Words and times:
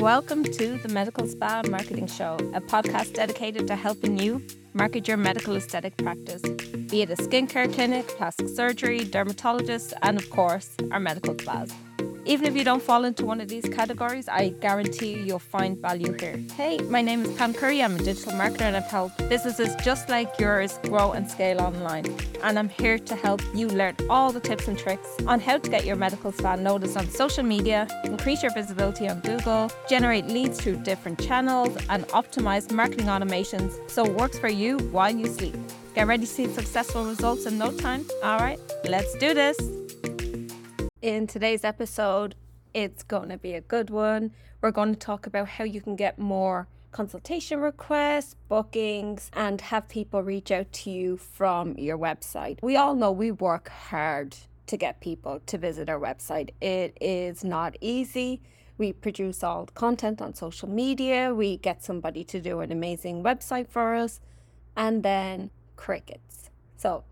Welcome 0.00 0.44
to 0.44 0.78
the 0.78 0.88
Medical 0.88 1.26
Spa 1.26 1.60
Marketing 1.68 2.06
Show, 2.06 2.36
a 2.54 2.60
podcast 2.62 3.12
dedicated 3.12 3.66
to 3.66 3.76
helping 3.76 4.18
you 4.18 4.42
market 4.72 5.06
your 5.06 5.18
medical 5.18 5.54
aesthetic 5.56 5.94
practice, 5.98 6.40
be 6.40 7.02
it 7.02 7.10
a 7.10 7.16
skincare 7.16 7.70
clinic, 7.70 8.08
plastic 8.08 8.48
surgery, 8.48 9.04
dermatologist, 9.04 9.92
and 10.00 10.16
of 10.16 10.30
course, 10.30 10.74
our 10.90 11.00
medical 11.00 11.38
spas. 11.38 11.70
Even 12.26 12.46
if 12.46 12.54
you 12.56 12.64
don't 12.64 12.82
fall 12.82 13.04
into 13.04 13.24
one 13.24 13.40
of 13.40 13.48
these 13.48 13.68
categories, 13.68 14.28
I 14.28 14.50
guarantee 14.60 15.22
you'll 15.22 15.38
find 15.38 15.78
value 15.78 16.14
here. 16.18 16.38
Hey, 16.54 16.78
my 16.78 17.00
name 17.00 17.22
is 17.22 17.32
Pam 17.36 17.54
Curry. 17.54 17.82
I'm 17.82 17.96
a 17.96 17.98
digital 17.98 18.32
marketer 18.32 18.62
and 18.62 18.76
I've 18.76 18.90
helped 18.90 19.16
businesses 19.28 19.74
just 19.82 20.08
like 20.08 20.38
yours 20.38 20.78
grow 20.82 21.12
and 21.12 21.28
scale 21.30 21.60
online. 21.60 22.04
And 22.42 22.58
I'm 22.58 22.68
here 22.68 22.98
to 22.98 23.16
help 23.16 23.40
you 23.54 23.68
learn 23.68 23.96
all 24.10 24.32
the 24.32 24.40
tips 24.40 24.68
and 24.68 24.78
tricks 24.78 25.08
on 25.26 25.40
how 25.40 25.58
to 25.58 25.70
get 25.70 25.84
your 25.84 25.96
medical 25.96 26.30
spa 26.30 26.56
noticed 26.56 26.96
on 26.96 27.08
social 27.08 27.42
media, 27.42 27.88
increase 28.04 28.42
your 28.42 28.52
visibility 28.52 29.08
on 29.08 29.20
Google, 29.20 29.70
generate 29.88 30.26
leads 30.26 30.60
through 30.60 30.76
different 30.76 31.18
channels, 31.20 31.76
and 31.88 32.06
optimize 32.08 32.70
marketing 32.70 33.06
automations 33.06 33.78
so 33.90 34.04
it 34.04 34.14
works 34.14 34.38
for 34.38 34.48
you 34.48 34.78
while 34.92 35.14
you 35.14 35.26
sleep. 35.26 35.56
Get 35.94 36.06
ready 36.06 36.26
to 36.26 36.32
see 36.32 36.46
successful 36.48 37.04
results 37.06 37.46
in 37.46 37.58
no 37.58 37.72
time? 37.72 38.04
All 38.22 38.38
right, 38.38 38.60
let's 38.84 39.12
do 39.14 39.34
this. 39.34 39.58
In 41.02 41.26
today's 41.26 41.64
episode, 41.64 42.34
it's 42.74 43.02
going 43.02 43.30
to 43.30 43.38
be 43.38 43.54
a 43.54 43.62
good 43.62 43.88
one. 43.88 44.32
We're 44.60 44.70
going 44.70 44.92
to 44.92 44.98
talk 44.98 45.26
about 45.26 45.48
how 45.48 45.64
you 45.64 45.80
can 45.80 45.96
get 45.96 46.18
more 46.18 46.68
consultation 46.92 47.58
requests, 47.58 48.36
bookings, 48.50 49.30
and 49.32 49.62
have 49.62 49.88
people 49.88 50.22
reach 50.22 50.50
out 50.50 50.70
to 50.72 50.90
you 50.90 51.16
from 51.16 51.74
your 51.78 51.96
website. 51.96 52.58
We 52.62 52.76
all 52.76 52.94
know 52.94 53.12
we 53.12 53.30
work 53.30 53.70
hard 53.70 54.36
to 54.66 54.76
get 54.76 55.00
people 55.00 55.40
to 55.46 55.56
visit 55.56 55.88
our 55.88 55.98
website. 55.98 56.50
It 56.60 56.98
is 57.00 57.44
not 57.44 57.76
easy. 57.80 58.42
We 58.76 58.92
produce 58.92 59.42
all 59.42 59.64
the 59.64 59.72
content 59.72 60.20
on 60.20 60.34
social 60.34 60.68
media, 60.68 61.34
we 61.34 61.56
get 61.56 61.82
somebody 61.82 62.24
to 62.24 62.40
do 62.42 62.60
an 62.60 62.72
amazing 62.72 63.22
website 63.22 63.68
for 63.68 63.94
us, 63.94 64.20
and 64.76 65.02
then 65.02 65.50
crickets. 65.76 66.50
So, 66.76 67.04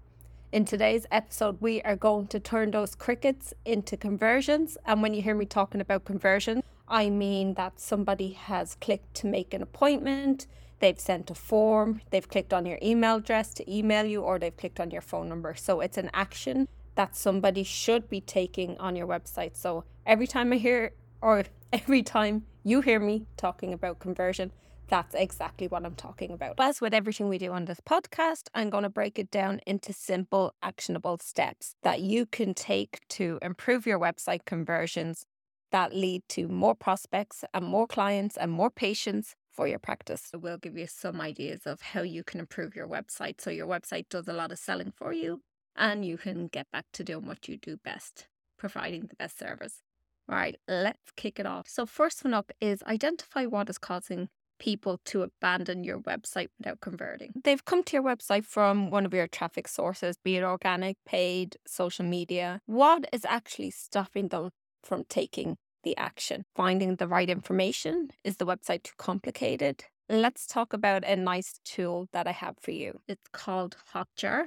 in 0.51 0.65
today's 0.65 1.07
episode, 1.11 1.61
we 1.61 1.83
are 1.83 1.97
going 1.97 2.27
to 2.29 2.41
turn 2.41 2.71
those 2.71 2.95
crickets 2.95 3.53
into 3.65 3.97
conversions. 3.97 4.79
And 4.87 5.03
when 5.03 5.13
you 5.13 5.21
hear 5.21 5.35
me 5.35 5.45
talking 5.45 5.81
about 5.81 6.07
conversion, 6.07 6.63
I 6.89 7.11
mean 7.11 7.55
that 7.55 7.79
somebody 7.79 8.33
has 8.33 8.75
clicked 8.75 9.15
to 9.17 9.27
make 9.27 9.53
an 9.53 9.61
appointment, 9.61 10.47
they've 10.81 10.99
sent 10.99 11.31
a 11.31 11.35
form, 11.35 12.01
they've 12.11 12.27
clicked 12.27 12.55
on 12.55 12.65
your 12.65 12.79
email 12.83 13.17
address 13.17 13.53
to 13.55 13.71
email 13.71 14.07
you, 14.07 14.23
or 14.23 14.39
they've 14.39 14.57
clicked 14.57 14.81
on 14.81 14.91
your 14.91 15.03
phone 15.03 15.29
number. 15.29 15.55
So 15.55 15.81
it's 15.81 15.99
an 15.99 16.11
action 16.15 16.67
that 16.95 17.15
somebody 17.15 17.63
should 17.63 18.09
be 18.09 18.23
taking 18.23 18.79
on 18.79 18.97
your 18.97 19.07
website. 19.07 19.55
So 19.55 19.85
every 20.07 20.27
time 20.27 20.53
I 20.53 20.57
hear, 20.57 20.93
or 21.21 21.45
every 21.75 22.03
time 22.03 22.45
you 22.65 22.81
hear 22.81 23.01
me 23.01 23.27
talking 23.37 23.75
about 23.75 23.99
conversion, 23.99 24.53
that's 24.89 25.15
exactly 25.15 25.69
what 25.69 25.85
I'm 25.85 25.95
talking 25.95 26.33
about. 26.33 26.57
As 26.59 26.81
with 26.81 26.95
everything 26.95 27.29
we 27.29 27.39
do 27.39 27.53
on 27.53 27.67
this 27.67 27.81
podcast, 27.81 28.49
I'm 28.55 28.71
going 28.71 28.85
to 28.85 28.89
break 28.91 29.19
it 29.19 29.31
down 29.31 29.61
into 29.67 29.93
simple, 29.93 30.55
actionable 30.63 31.19
steps 31.19 31.75
that 31.83 32.01
you 32.01 32.27
can 32.27 32.55
take 32.55 33.01
to 33.11 33.39
improve 33.43 33.87
your 33.87 33.99
website 33.99 34.45
conversions 34.45 35.25
that 35.71 35.95
lead 35.95 36.23
to 36.31 36.49
more 36.49 36.75
prospects 36.75 37.45
and 37.53 37.65
more 37.65 37.87
clients 37.87 38.37
and 38.37 38.51
more 38.51 38.71
patients 38.71 39.35
for 39.53 39.69
your 39.69 39.79
practice. 39.79 40.31
We'll 40.35 40.57
give 40.57 40.79
you 40.79 40.87
some 40.87 41.21
ideas 41.21 41.67
of 41.67 41.83
how 41.83 42.03
you 42.03 42.25
can 42.25 42.41
improve 42.41 42.75
your 42.75 42.89
website 42.89 43.41
so 43.41 43.51
your 43.51 43.67
website 43.67 44.09
does 44.09 44.29
a 44.29 44.33
lot 44.33 44.53
of 44.53 44.59
selling 44.59 44.93
for 44.97 45.13
you 45.13 45.43
and 45.77 46.05
you 46.05 46.17
can 46.17 46.47
get 46.47 46.71
back 46.73 46.87
to 46.95 47.05
doing 47.05 47.27
what 47.27 47.49
you 47.49 47.57
do 47.57 47.77
best, 47.77 48.27
providing 48.59 49.03
the 49.03 49.17
best 49.17 49.39
service. 49.39 49.83
All 50.29 50.37
right, 50.37 50.57
let's 50.67 51.11
kick 51.17 51.39
it 51.39 51.47
off. 51.47 51.69
So, 51.69 51.87
first 51.87 52.23
one 52.23 52.35
up 52.35 52.53
is 52.61 52.83
identify 52.83 53.47
what 53.47 53.71
is 53.71 53.79
causing 53.79 54.29
people 54.59 55.01
to 55.07 55.23
abandon 55.23 55.85
your 55.85 55.99
website 56.01 56.49
without 56.59 56.81
converting. 56.81 57.33
They've 57.45 57.65
come 57.65 57.83
to 57.85 57.97
your 57.97 58.03
website 58.03 58.45
from 58.45 58.91
one 58.91 59.07
of 59.07 59.15
your 59.15 59.27
traffic 59.27 59.69
sources, 59.69 60.17
be 60.23 60.37
it 60.37 60.45
organic, 60.45 60.97
paid, 61.07 61.57
social 61.67 62.05
media. 62.05 62.61
What 62.67 63.09
is 63.13 63.25
actually 63.25 63.71
stopping 63.71 64.29
them 64.29 64.51
from 64.83 65.05
taking 65.09 65.57
the 65.85 65.97
action? 65.97 66.45
Finding 66.57 66.97
the 66.97 67.09
right 67.09 67.31
information? 67.31 68.11
Is 68.25 68.37
the 68.37 68.47
website 68.47 68.83
too 68.85 68.95
complicated? 68.99 69.85
Let's 70.09 70.47
talk 70.47 70.73
about 70.73 71.05
a 71.05 71.17
nice 71.17 71.61
tool 71.65 72.09
that 72.13 72.27
I 72.27 72.33
have 72.33 72.57
for 72.61 72.71
you. 72.71 73.01
It's 73.07 73.29
called 73.33 73.77
Hotjar, 73.95 74.47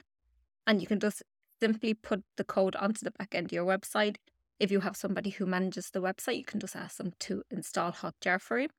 and 0.66 0.82
you 0.82 0.88
can 0.88 1.00
just 1.00 1.22
simply 1.60 1.94
put 1.94 2.24
the 2.38 2.44
code 2.44 2.76
onto 2.76 3.04
the 3.04 3.12
back 3.12 3.36
end 3.36 3.46
of 3.48 3.52
your 3.52 3.66
website. 3.66 4.16
If 4.60 4.72
you 4.72 4.80
have 4.82 4.98
somebody 4.98 5.30
who 5.30 5.46
manages 5.46 5.92
the 5.92 6.02
website, 6.02 6.38
you 6.38 6.44
can 6.44 6.60
just 6.60 6.76
ask 6.76 6.98
them 6.98 7.14
to 7.22 7.44
install 7.52 7.92
Hotjar 7.92 8.42
for 8.42 8.60
you. 8.60 8.70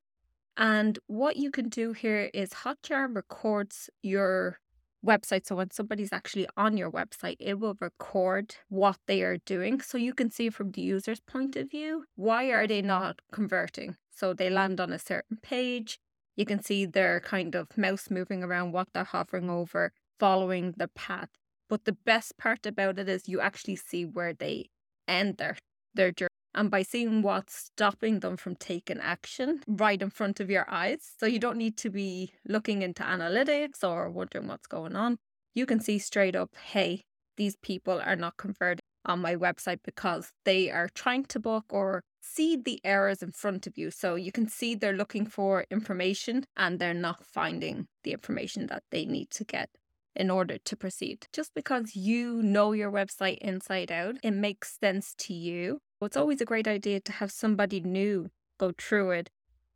And 0.56 0.98
what 1.06 1.36
you 1.36 1.50
can 1.50 1.68
do 1.68 1.92
here 1.92 2.30
is 2.34 2.50
Hotjar 2.50 3.14
records 3.14 3.88
your 4.02 4.58
website. 5.04 5.46
So 5.46 5.56
when 5.56 5.70
somebody's 5.70 6.12
actually 6.12 6.46
on 6.56 6.76
your 6.76 6.90
website, 6.90 7.36
it 7.40 7.58
will 7.58 7.76
record 7.80 8.56
what 8.68 8.98
they 9.06 9.22
are 9.22 9.38
doing. 9.38 9.80
So 9.80 9.98
you 9.98 10.14
can 10.14 10.30
see 10.30 10.50
from 10.50 10.70
the 10.70 10.82
user's 10.82 11.20
point 11.20 11.56
of 11.56 11.70
view, 11.70 12.04
why 12.14 12.46
are 12.50 12.66
they 12.66 12.82
not 12.82 13.20
converting? 13.32 13.96
So 14.14 14.32
they 14.32 14.50
land 14.50 14.80
on 14.80 14.92
a 14.92 14.98
certain 14.98 15.38
page. 15.42 15.98
You 16.36 16.44
can 16.44 16.62
see 16.62 16.86
their 16.86 17.20
kind 17.20 17.54
of 17.54 17.76
mouse 17.76 18.10
moving 18.10 18.42
around 18.42 18.72
what 18.72 18.88
they're 18.92 19.04
hovering 19.04 19.50
over, 19.50 19.92
following 20.18 20.74
the 20.76 20.88
path. 20.88 21.30
But 21.68 21.84
the 21.84 21.96
best 22.04 22.36
part 22.38 22.66
about 22.66 22.98
it 22.98 23.08
is 23.08 23.28
you 23.28 23.41
actually 23.41 23.76
see 23.76 24.04
where 24.04 24.32
they 24.32 24.70
end 25.08 25.38
their, 25.38 25.56
their 25.94 26.12
journey 26.12 26.28
and 26.54 26.70
by 26.70 26.82
seeing 26.82 27.22
what's 27.22 27.54
stopping 27.54 28.20
them 28.20 28.36
from 28.36 28.56
taking 28.56 29.00
action 29.00 29.62
right 29.66 30.00
in 30.00 30.10
front 30.10 30.40
of 30.40 30.50
your 30.50 30.68
eyes. 30.70 31.12
So 31.18 31.26
you 31.26 31.38
don't 31.38 31.56
need 31.56 31.76
to 31.78 31.90
be 31.90 32.32
looking 32.46 32.82
into 32.82 33.02
analytics 33.02 33.82
or 33.82 34.10
wondering 34.10 34.48
what's 34.48 34.66
going 34.66 34.96
on. 34.96 35.18
You 35.54 35.66
can 35.66 35.80
see 35.80 35.98
straight 35.98 36.36
up, 36.36 36.50
hey, 36.56 37.02
these 37.36 37.56
people 37.56 38.00
are 38.04 38.16
not 38.16 38.36
converting 38.36 38.80
on 39.04 39.20
my 39.20 39.34
website 39.34 39.80
because 39.84 40.30
they 40.44 40.70
are 40.70 40.88
trying 40.94 41.24
to 41.24 41.41
book 41.41 41.64
or 41.70 42.02
see 42.20 42.56
the 42.56 42.80
errors 42.84 43.22
in 43.22 43.32
front 43.32 43.66
of 43.66 43.76
you. 43.76 43.91
So 43.91 44.14
you 44.14 44.30
can 44.30 44.48
see 44.48 44.74
they're 44.74 44.92
looking 44.92 45.26
for 45.26 45.66
information 45.70 46.44
and 46.56 46.78
they're 46.78 46.94
not 46.94 47.24
finding 47.24 47.86
the 48.04 48.12
information 48.12 48.66
that 48.68 48.84
they 48.91 49.04
need 49.04 49.30
to 49.30 49.44
get 49.44 49.70
in 50.14 50.30
order 50.30 50.58
to 50.58 50.76
proceed. 50.76 51.26
Just 51.32 51.52
because 51.54 51.96
you 51.96 52.42
know 52.42 52.72
your 52.72 52.92
website 52.92 53.38
inside 53.38 53.91
out, 53.91 54.16
it 54.22 54.32
makes 54.32 54.78
sense 54.78 55.14
to 55.18 55.34
you 55.34 55.80
it's 56.04 56.16
always 56.16 56.40
a 56.40 56.46
great 56.46 56.68
idea 56.68 57.00
to 57.00 57.12
have 57.12 57.30
somebody 57.30 57.80
new 57.80 58.30
go 58.58 58.72
through 58.78 59.10
it 59.12 59.30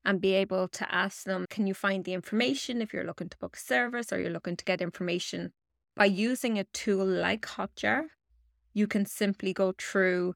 and 0.04 0.20
be 0.20 0.34
able 0.34 0.68
to 0.68 0.94
ask 0.94 1.24
them, 1.24 1.46
can 1.50 1.66
you 1.66 1.74
find 1.74 2.04
the 2.04 2.14
information 2.14 2.80
if 2.80 2.92
you're 2.92 3.04
looking 3.04 3.28
to 3.28 3.38
book 3.38 3.56
a 3.56 3.60
service 3.60 4.12
or 4.12 4.20
you're 4.20 4.30
looking 4.30 4.56
to 4.56 4.64
get 4.64 4.80
information? 4.80 5.52
By 5.96 6.04
using 6.04 6.58
a 6.58 6.64
tool 6.64 7.04
like 7.04 7.42
Hotjar, 7.42 8.04
you 8.72 8.86
can 8.86 9.04
simply 9.06 9.52
go 9.52 9.74
through 9.76 10.34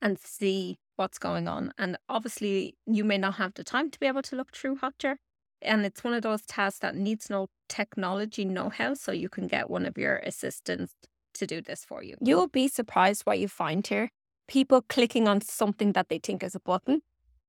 and 0.00 0.18
see 0.18 0.78
what's 0.96 1.18
going 1.18 1.46
on. 1.46 1.72
And 1.78 1.96
obviously, 2.08 2.76
you 2.86 3.04
may 3.04 3.18
not 3.18 3.34
have 3.34 3.54
the 3.54 3.62
time 3.62 3.90
to 3.90 4.00
be 4.00 4.06
able 4.06 4.22
to 4.22 4.36
look 4.36 4.52
through 4.52 4.76
Hotjar. 4.78 5.16
And 5.60 5.86
it's 5.86 6.02
one 6.02 6.14
of 6.14 6.22
those 6.22 6.42
tasks 6.42 6.80
that 6.80 6.96
needs 6.96 7.30
no 7.30 7.48
technology 7.68 8.44
know 8.44 8.70
how, 8.70 8.94
so 8.94 9.12
you 9.12 9.28
can 9.28 9.46
get 9.46 9.70
one 9.70 9.86
of 9.86 9.96
your 9.96 10.16
assistants 10.16 10.94
to 11.34 11.46
do 11.46 11.60
this 11.60 11.84
for 11.84 12.02
you. 12.02 12.16
You'll 12.20 12.48
be 12.48 12.66
surprised 12.66 13.22
what 13.22 13.38
you 13.38 13.46
find 13.46 13.86
here 13.86 14.10
people 14.48 14.82
clicking 14.82 15.28
on 15.28 15.40
something 15.40 15.92
that 15.92 16.08
they 16.08 16.18
think 16.18 16.42
is 16.42 16.54
a 16.54 16.60
button. 16.60 17.02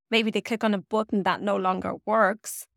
Maybe 0.10 0.32
they 0.32 0.42
click 0.42 0.64
on 0.64 0.74
a 0.74 0.80
button 0.80 1.24
that 1.24 1.42
no 1.42 1.56
longer 1.56 1.94
works. 2.06 2.68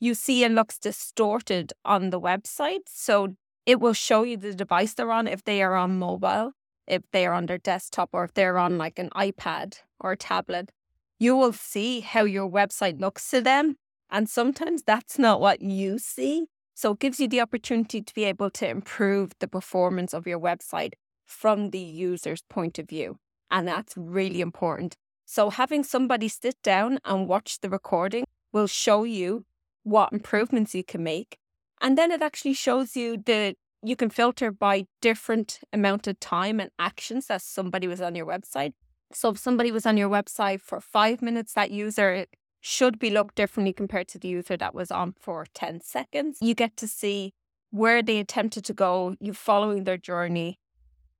You 0.00 0.14
see 0.14 0.42
it 0.42 0.52
looks 0.52 0.78
distorted 0.78 1.72
on 1.84 2.10
the 2.10 2.20
website. 2.20 2.88
So 2.88 3.36
it 3.66 3.80
will 3.80 3.92
show 3.92 4.24
you 4.24 4.36
the 4.36 4.54
device 4.54 4.94
they're 4.94 5.12
on 5.12 5.28
if 5.28 5.44
they 5.44 5.62
are 5.62 5.76
on 5.76 5.98
mobile, 5.98 6.52
if 6.86 7.02
they 7.12 7.26
are 7.26 7.34
on 7.34 7.46
their 7.46 7.58
desktop, 7.58 8.10
or 8.12 8.24
if 8.24 8.34
they're 8.34 8.58
on 8.58 8.78
like 8.78 8.98
an 8.98 9.10
iPad 9.10 9.76
or 10.00 10.12
a 10.12 10.16
tablet. 10.16 10.70
You 11.18 11.36
will 11.36 11.52
see 11.52 12.00
how 12.00 12.24
your 12.24 12.50
website 12.50 13.00
looks 13.00 13.30
to 13.30 13.40
them. 13.40 13.76
And 14.10 14.28
sometimes 14.28 14.82
that's 14.82 15.18
not 15.18 15.40
what 15.40 15.62
you 15.62 15.98
see. 15.98 16.46
So 16.74 16.92
it 16.92 16.98
gives 16.98 17.20
you 17.20 17.28
the 17.28 17.40
opportunity 17.40 18.02
to 18.02 18.14
be 18.14 18.24
able 18.24 18.50
to 18.50 18.68
improve 18.68 19.32
the 19.38 19.46
performance 19.46 20.12
of 20.12 20.26
your 20.26 20.40
website 20.40 20.94
from 21.24 21.70
the 21.70 21.78
user's 21.78 22.42
point 22.48 22.78
of 22.78 22.88
view. 22.88 23.18
And 23.52 23.68
that's 23.68 23.94
really 23.96 24.40
important. 24.40 24.96
So, 25.24 25.50
having 25.50 25.84
somebody 25.84 26.28
sit 26.28 26.60
down 26.62 26.98
and 27.04 27.28
watch 27.28 27.60
the 27.60 27.70
recording 27.70 28.24
will 28.52 28.66
show 28.66 29.04
you 29.04 29.44
what 29.84 30.06
mm-hmm. 30.06 30.16
improvements 30.16 30.74
you 30.74 30.82
can 30.82 31.04
make. 31.04 31.38
And 31.80 31.96
then 31.96 32.10
it 32.10 32.22
actually 32.22 32.54
shows 32.54 32.96
you 32.96 33.16
the 33.16 33.54
you 33.84 33.96
can 33.96 34.10
filter 34.10 34.52
by 34.52 34.86
different 35.00 35.58
amount 35.72 36.06
of 36.06 36.18
time 36.20 36.60
and 36.60 36.70
actions 36.78 37.26
that 37.26 37.42
somebody 37.42 37.88
was 37.88 38.00
on 38.00 38.14
your 38.14 38.26
website. 38.26 38.74
So 39.12 39.30
if 39.30 39.38
somebody 39.38 39.72
was 39.72 39.86
on 39.86 39.96
your 39.96 40.08
website 40.08 40.60
for 40.60 40.80
five 40.80 41.20
minutes, 41.20 41.52
that 41.54 41.72
user 41.72 42.26
should 42.60 42.98
be 43.00 43.10
looked 43.10 43.34
differently 43.34 43.72
compared 43.72 44.06
to 44.08 44.20
the 44.20 44.28
user 44.28 44.56
that 44.56 44.74
was 44.74 44.92
on 44.92 45.14
for 45.18 45.46
10 45.52 45.80
seconds. 45.80 46.38
You 46.40 46.54
get 46.54 46.76
to 46.76 46.86
see 46.86 47.32
where 47.70 48.02
they 48.02 48.18
attempted 48.20 48.64
to 48.66 48.72
go, 48.72 49.16
you 49.18 49.32
following 49.32 49.82
their 49.82 49.98
journey, 49.98 50.60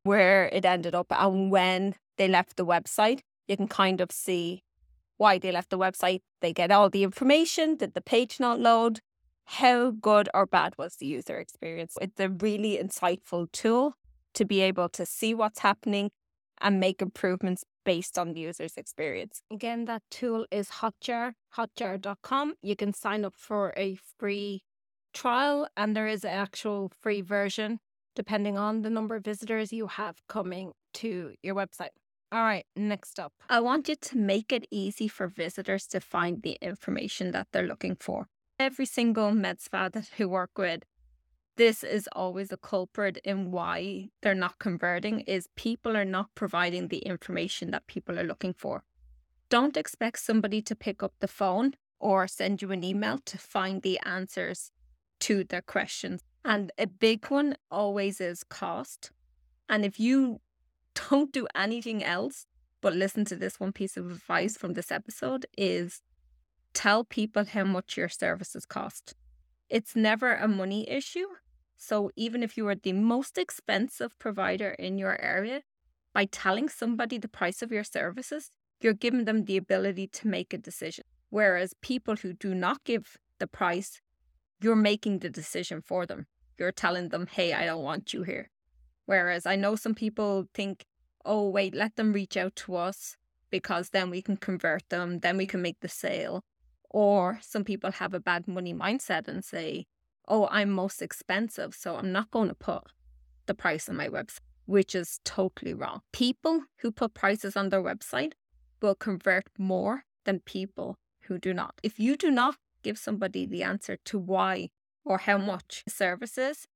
where 0.04 0.48
it 0.52 0.64
ended 0.64 0.94
up, 0.94 1.06
and 1.10 1.50
when 1.50 1.96
they 2.16 2.28
left 2.28 2.56
the 2.56 2.66
website, 2.66 3.20
you 3.46 3.56
can 3.56 3.68
kind 3.68 4.00
of 4.00 4.10
see 4.10 4.62
why 5.16 5.38
they 5.38 5.52
left 5.52 5.70
the 5.70 5.78
website. 5.78 6.20
They 6.40 6.52
get 6.52 6.70
all 6.70 6.90
the 6.90 7.04
information. 7.04 7.76
Did 7.76 7.94
the 7.94 8.00
page 8.00 8.40
not 8.40 8.60
load? 8.60 9.00
How 9.44 9.90
good 9.90 10.28
or 10.32 10.46
bad 10.46 10.74
was 10.78 10.96
the 10.96 11.06
user 11.06 11.38
experience? 11.38 11.96
It's 12.00 12.18
a 12.20 12.28
really 12.28 12.78
insightful 12.78 13.50
tool 13.52 13.94
to 14.34 14.44
be 14.44 14.60
able 14.60 14.88
to 14.90 15.04
see 15.04 15.34
what's 15.34 15.60
happening 15.60 16.10
and 16.60 16.80
make 16.80 17.02
improvements 17.02 17.64
based 17.84 18.18
on 18.18 18.32
the 18.32 18.40
user's 18.40 18.76
experience. 18.76 19.42
Again, 19.50 19.84
that 19.86 20.02
tool 20.10 20.46
is 20.50 20.68
Hotjar, 20.80 21.32
hotjar.com. 21.56 22.54
You 22.62 22.76
can 22.76 22.94
sign 22.94 23.24
up 23.24 23.34
for 23.36 23.74
a 23.76 23.98
free 24.18 24.62
trial, 25.12 25.68
and 25.76 25.96
there 25.96 26.06
is 26.06 26.24
an 26.24 26.30
actual 26.30 26.90
free 27.00 27.20
version 27.20 27.80
depending 28.14 28.58
on 28.58 28.82
the 28.82 28.90
number 28.90 29.16
of 29.16 29.24
visitors 29.24 29.72
you 29.72 29.86
have 29.86 30.16
coming 30.28 30.72
to 30.92 31.32
your 31.42 31.54
website. 31.54 31.88
All 32.32 32.42
right, 32.42 32.64
next 32.74 33.20
up. 33.20 33.34
I 33.50 33.60
want 33.60 33.90
you 33.90 33.94
to 33.94 34.16
make 34.16 34.52
it 34.52 34.66
easy 34.70 35.06
for 35.06 35.26
visitors 35.26 35.86
to 35.88 36.00
find 36.00 36.42
the 36.42 36.56
information 36.62 37.32
that 37.32 37.48
they're 37.52 37.66
looking 37.66 37.94
for. 37.94 38.28
Every 38.58 38.86
single 38.86 39.32
med 39.32 39.60
spa 39.60 39.90
that 39.90 40.08
we 40.18 40.24
work 40.24 40.56
with 40.56 40.84
this 41.56 41.84
is 41.84 42.08
always 42.12 42.50
a 42.50 42.56
culprit 42.56 43.18
in 43.24 43.50
why 43.50 44.08
they're 44.22 44.34
not 44.34 44.58
converting 44.58 45.20
is 45.20 45.48
people 45.56 45.94
are 45.94 46.06
not 46.06 46.34
providing 46.34 46.88
the 46.88 47.00
information 47.00 47.70
that 47.72 47.86
people 47.86 48.18
are 48.18 48.24
looking 48.24 48.54
for. 48.54 48.84
Don't 49.50 49.76
expect 49.76 50.18
somebody 50.20 50.62
to 50.62 50.74
pick 50.74 51.02
up 51.02 51.12
the 51.20 51.28
phone 51.28 51.74
or 52.00 52.26
send 52.26 52.62
you 52.62 52.72
an 52.72 52.82
email 52.82 53.18
to 53.26 53.36
find 53.36 53.82
the 53.82 54.00
answers 54.06 54.70
to 55.20 55.44
their 55.44 55.60
questions. 55.60 56.22
And 56.42 56.72
a 56.78 56.86
big 56.86 57.26
one 57.26 57.56
always 57.70 58.18
is 58.18 58.42
cost. 58.42 59.10
And 59.68 59.84
if 59.84 60.00
you 60.00 60.40
don't 60.94 61.32
do 61.32 61.46
anything 61.54 62.02
else 62.04 62.46
but 62.82 62.94
listen 62.94 63.24
to 63.26 63.36
this 63.36 63.58
one 63.60 63.72
piece 63.72 63.96
of 63.96 64.10
advice 64.10 64.56
from 64.56 64.74
this 64.74 64.90
episode 64.90 65.46
is 65.56 66.02
tell 66.74 67.04
people 67.04 67.44
how 67.44 67.64
much 67.64 67.96
your 67.96 68.08
services 68.08 68.66
cost. 68.66 69.14
It's 69.70 69.96
never 69.96 70.34
a 70.34 70.48
money 70.48 70.88
issue. 70.90 71.26
So 71.76 72.10
even 72.16 72.42
if 72.42 72.56
you 72.56 72.66
are 72.68 72.74
the 72.74 72.92
most 72.92 73.38
expensive 73.38 74.18
provider 74.18 74.70
in 74.70 74.98
your 74.98 75.18
area, 75.20 75.62
by 76.12 76.26
telling 76.26 76.68
somebody 76.68 77.18
the 77.18 77.28
price 77.28 77.62
of 77.62 77.72
your 77.72 77.84
services, 77.84 78.50
you're 78.80 78.92
giving 78.92 79.24
them 79.24 79.44
the 79.44 79.56
ability 79.56 80.08
to 80.08 80.28
make 80.28 80.52
a 80.52 80.58
decision. 80.58 81.04
Whereas 81.30 81.74
people 81.80 82.16
who 82.16 82.32
do 82.34 82.54
not 82.54 82.84
give 82.84 83.16
the 83.38 83.46
price, 83.46 84.00
you're 84.60 84.76
making 84.76 85.20
the 85.20 85.30
decision 85.30 85.80
for 85.80 86.04
them. 86.04 86.26
You're 86.58 86.72
telling 86.72 87.08
them, 87.08 87.26
hey, 87.26 87.54
I 87.54 87.64
don't 87.64 87.82
want 87.82 88.12
you 88.12 88.24
here. 88.24 88.50
Whereas 89.06 89.46
I 89.46 89.56
know 89.56 89.76
some 89.76 89.94
people 89.94 90.48
think, 90.54 90.84
oh, 91.24 91.48
wait, 91.48 91.74
let 91.74 91.96
them 91.96 92.12
reach 92.12 92.36
out 92.36 92.56
to 92.56 92.76
us 92.76 93.16
because 93.50 93.90
then 93.90 94.10
we 94.10 94.22
can 94.22 94.36
convert 94.36 94.88
them, 94.88 95.20
then 95.20 95.36
we 95.36 95.46
can 95.46 95.62
make 95.62 95.80
the 95.80 95.88
sale. 95.88 96.42
Or 96.90 97.38
some 97.42 97.64
people 97.64 97.92
have 97.92 98.14
a 98.14 98.20
bad 98.20 98.48
money 98.48 98.74
mindset 98.74 99.28
and 99.28 99.44
say, 99.44 99.86
oh, 100.28 100.48
I'm 100.50 100.70
most 100.70 101.02
expensive, 101.02 101.74
so 101.74 101.96
I'm 101.96 102.12
not 102.12 102.30
going 102.30 102.48
to 102.48 102.54
put 102.54 102.84
the 103.46 103.54
price 103.54 103.88
on 103.88 103.96
my 103.96 104.08
website, 104.08 104.40
which 104.66 104.94
is 104.94 105.20
totally 105.24 105.74
wrong. 105.74 106.00
People 106.12 106.64
who 106.78 106.90
put 106.90 107.14
prices 107.14 107.56
on 107.56 107.68
their 107.68 107.82
website 107.82 108.32
will 108.80 108.94
convert 108.94 109.48
more 109.58 110.04
than 110.24 110.40
people 110.40 110.96
who 111.22 111.38
do 111.38 111.52
not. 111.52 111.80
If 111.82 111.98
you 111.98 112.16
do 112.16 112.30
not 112.30 112.56
give 112.82 112.98
somebody 112.98 113.46
the 113.46 113.62
answer 113.62 113.96
to 114.04 114.18
why 114.18 114.70
or 115.04 115.18
how 115.18 115.38
much 115.38 115.84
services, 115.88 116.66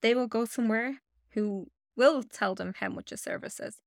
they 0.00 0.14
will 0.14 0.28
go 0.28 0.44
somewhere 0.44 1.00
who 1.30 1.68
will 1.96 2.22
tell 2.22 2.54
them 2.54 2.74
how 2.78 2.88
much 2.88 3.12
a 3.12 3.16
service 3.16 3.60
is. 3.60 3.80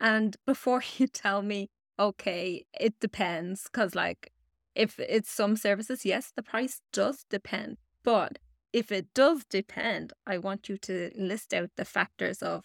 And 0.00 0.36
before 0.46 0.82
you 0.98 1.06
tell 1.06 1.42
me, 1.42 1.70
okay, 1.98 2.64
it 2.78 2.98
depends, 3.00 3.64
because 3.64 3.94
like 3.94 4.32
if 4.74 4.98
it's 4.98 5.30
some 5.30 5.56
services, 5.56 6.04
yes, 6.04 6.32
the 6.34 6.42
price 6.42 6.80
does 6.92 7.24
depend. 7.30 7.78
But 8.02 8.38
if 8.72 8.90
it 8.90 9.14
does 9.14 9.44
depend, 9.48 10.12
I 10.26 10.38
want 10.38 10.68
you 10.68 10.76
to 10.78 11.10
list 11.16 11.54
out 11.54 11.70
the 11.76 11.84
factors 11.84 12.42
of 12.42 12.64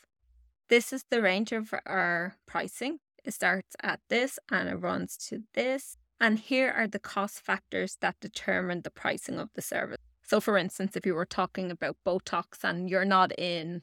this 0.70 0.92
is 0.92 1.06
the 1.10 1.22
range 1.22 1.52
of 1.52 1.74
our 1.86 2.36
pricing. 2.46 3.00
It 3.24 3.34
starts 3.34 3.76
at 3.82 4.00
this 4.10 4.40
and 4.52 4.70
it 4.70 4.76
runs 4.76 5.18
to 5.30 5.44
this. 5.54 5.98
And 6.20 6.38
here 6.40 6.72
are 6.76 6.88
the 6.88 7.00
cost 7.00 7.40
factors 7.42 7.98
that 8.02 8.20
determine 8.20 8.82
the 8.82 8.92
pricing 8.92 9.40
of 9.40 9.50
the 9.54 9.62
service. 9.62 9.98
So, 10.24 10.40
for 10.40 10.58
instance, 10.58 10.96
if 10.96 11.06
you 11.06 11.16
were 11.16 11.26
talking 11.26 11.72
about 11.72 11.98
Botox 12.06 12.64
and 12.64 12.90
you're 12.90 13.06
not 13.06 13.32
in 13.40 13.82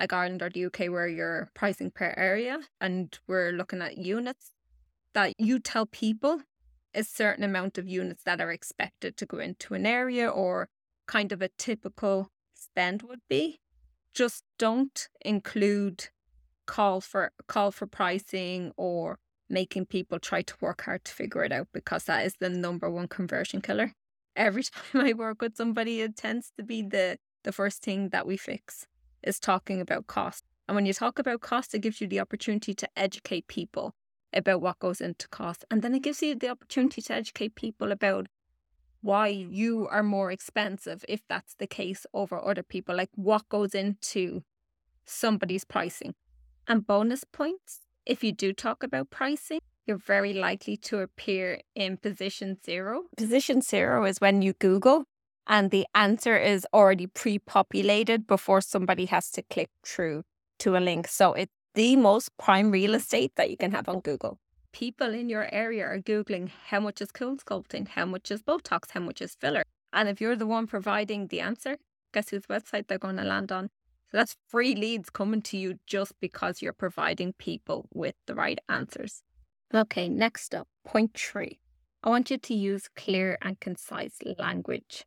like 0.00 0.12
Ireland 0.14 0.40
or 0.40 0.48
the 0.48 0.64
UK 0.64 0.90
where 0.90 1.06
you're 1.06 1.50
pricing 1.54 1.90
per 1.90 2.14
area 2.16 2.60
and 2.80 3.16
we're 3.28 3.52
looking 3.52 3.82
at 3.82 3.98
units, 3.98 4.52
that 5.12 5.34
you 5.38 5.58
tell 5.58 5.84
people 5.84 6.40
a 6.94 7.04
certain 7.04 7.44
amount 7.44 7.76
of 7.76 7.86
units 7.86 8.22
that 8.24 8.40
are 8.40 8.50
expected 8.50 9.16
to 9.18 9.26
go 9.26 9.38
into 9.38 9.74
an 9.74 9.84
area 9.84 10.28
or 10.28 10.68
kind 11.06 11.32
of 11.32 11.42
a 11.42 11.50
typical 11.58 12.30
spend 12.54 13.02
would 13.02 13.20
be. 13.28 13.60
Just 14.14 14.42
don't 14.58 15.08
include 15.20 16.08
call 16.66 17.00
for 17.00 17.32
call 17.46 17.70
for 17.70 17.86
pricing 17.86 18.72
or 18.76 19.18
making 19.48 19.84
people 19.84 20.18
try 20.18 20.40
to 20.40 20.54
work 20.60 20.82
hard 20.82 21.04
to 21.04 21.12
figure 21.12 21.44
it 21.44 21.52
out 21.52 21.68
because 21.74 22.04
that 22.04 22.24
is 22.24 22.36
the 22.40 22.48
number 22.48 22.88
one 22.88 23.06
conversion 23.06 23.60
killer. 23.60 23.92
Every 24.34 24.62
time 24.92 25.04
I 25.06 25.12
work 25.12 25.42
with 25.42 25.56
somebody, 25.56 26.00
it 26.00 26.16
tends 26.16 26.52
to 26.56 26.64
be 26.64 26.82
the 26.82 27.18
the 27.44 27.52
first 27.52 27.82
thing 27.82 28.10
that 28.10 28.26
we 28.26 28.36
fix 28.36 28.86
is 29.22 29.38
talking 29.38 29.80
about 29.80 30.06
cost. 30.06 30.44
And 30.68 30.76
when 30.76 30.86
you 30.86 30.92
talk 30.92 31.18
about 31.18 31.40
cost, 31.40 31.74
it 31.74 31.80
gives 31.80 32.00
you 32.00 32.06
the 32.06 32.20
opportunity 32.20 32.74
to 32.74 32.88
educate 32.96 33.48
people 33.48 33.94
about 34.32 34.60
what 34.60 34.78
goes 34.78 35.00
into 35.00 35.28
cost. 35.28 35.64
And 35.70 35.82
then 35.82 35.94
it 35.94 36.02
gives 36.02 36.22
you 36.22 36.34
the 36.34 36.50
opportunity 36.50 37.02
to 37.02 37.14
educate 37.14 37.54
people 37.54 37.90
about 37.90 38.28
why 39.02 39.28
you 39.28 39.88
are 39.90 40.02
more 40.02 40.30
expensive 40.30 41.04
if 41.08 41.22
that's 41.28 41.54
the 41.54 41.66
case 41.66 42.06
over 42.14 42.38
other 42.38 42.62
people. 42.62 42.94
Like 42.94 43.10
what 43.14 43.48
goes 43.48 43.74
into 43.74 44.42
somebody's 45.04 45.64
pricing. 45.64 46.14
And 46.68 46.86
bonus 46.86 47.24
points, 47.24 47.80
if 48.06 48.22
you 48.22 48.32
do 48.32 48.52
talk 48.52 48.82
about 48.82 49.10
pricing, 49.10 49.60
you're 49.86 49.96
very 49.96 50.32
likely 50.32 50.76
to 50.76 51.00
appear 51.00 51.60
in 51.74 51.96
position 51.96 52.58
zero. 52.64 53.04
Position 53.16 53.60
zero 53.60 54.04
is 54.04 54.20
when 54.20 54.42
you 54.42 54.52
Google 54.52 55.04
and 55.50 55.72
the 55.72 55.84
answer 55.96 56.36
is 56.38 56.64
already 56.72 57.08
pre 57.08 57.40
populated 57.40 58.26
before 58.26 58.60
somebody 58.60 59.06
has 59.06 59.32
to 59.32 59.42
click 59.42 59.68
through 59.84 60.22
to 60.60 60.76
a 60.76 60.78
link. 60.78 61.08
So 61.08 61.32
it's 61.32 61.52
the 61.74 61.96
most 61.96 62.30
prime 62.38 62.70
real 62.70 62.94
estate 62.94 63.32
that 63.34 63.50
you 63.50 63.56
can 63.56 63.72
have 63.72 63.88
on 63.88 63.98
Google. 63.98 64.38
People 64.72 65.12
in 65.12 65.28
your 65.28 65.52
area 65.52 65.84
are 65.84 65.98
Googling 65.98 66.50
how 66.68 66.78
much 66.78 67.00
is 67.00 67.10
CoolSculpting, 67.10 67.88
how 67.88 68.06
much 68.06 68.30
is 68.30 68.42
Botox, 68.42 68.92
how 68.92 69.00
much 69.00 69.20
is 69.20 69.34
filler. 69.34 69.64
And 69.92 70.08
if 70.08 70.20
you're 70.20 70.36
the 70.36 70.46
one 70.46 70.68
providing 70.68 71.26
the 71.26 71.40
answer, 71.40 71.78
guess 72.14 72.30
whose 72.30 72.46
website 72.46 72.86
they're 72.86 72.98
going 72.98 73.16
to 73.16 73.24
land 73.24 73.50
on? 73.50 73.70
So 74.12 74.18
that's 74.18 74.36
free 74.46 74.76
leads 74.76 75.10
coming 75.10 75.42
to 75.42 75.56
you 75.56 75.80
just 75.84 76.12
because 76.20 76.62
you're 76.62 76.72
providing 76.72 77.32
people 77.32 77.88
with 77.92 78.14
the 78.26 78.36
right 78.36 78.60
answers. 78.68 79.24
Okay, 79.74 80.08
next 80.08 80.54
up, 80.54 80.68
point 80.84 81.18
three. 81.18 81.58
I 82.04 82.08
want 82.08 82.30
you 82.30 82.38
to 82.38 82.54
use 82.54 82.88
clear 82.96 83.36
and 83.42 83.58
concise 83.58 84.18
language 84.38 85.04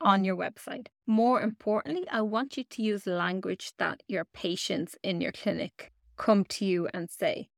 on 0.00 0.24
your 0.24 0.36
website. 0.36 0.88
More 1.06 1.40
importantly, 1.40 2.06
I 2.10 2.20
want 2.22 2.56
you 2.56 2.64
to 2.64 2.82
use 2.82 3.06
language 3.06 3.72
that 3.78 4.02
your 4.08 4.24
patients 4.24 4.96
in 5.02 5.20
your 5.20 5.32
clinic 5.32 5.92
come 6.16 6.44
to 6.44 6.64
you 6.64 6.88
and 6.92 7.10
say. 7.10 7.48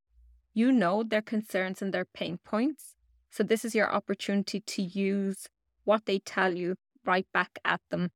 You 0.55 0.73
know 0.73 1.03
their 1.03 1.23
concerns 1.23 1.83
and 1.83 1.93
their 1.93 2.05
pain 2.05 2.39
points. 2.45 2.95
So, 3.31 3.43
this 3.43 3.65
is 3.65 3.75
your 3.75 3.93
opportunity 3.93 4.61
to 4.61 4.83
use 4.83 5.49
what 5.85 6.07
they 6.07 6.19
tell 6.19 6.55
you 6.57 6.77
right 7.05 7.27
back 7.33 7.59
at 7.65 7.81
them 7.91 8.11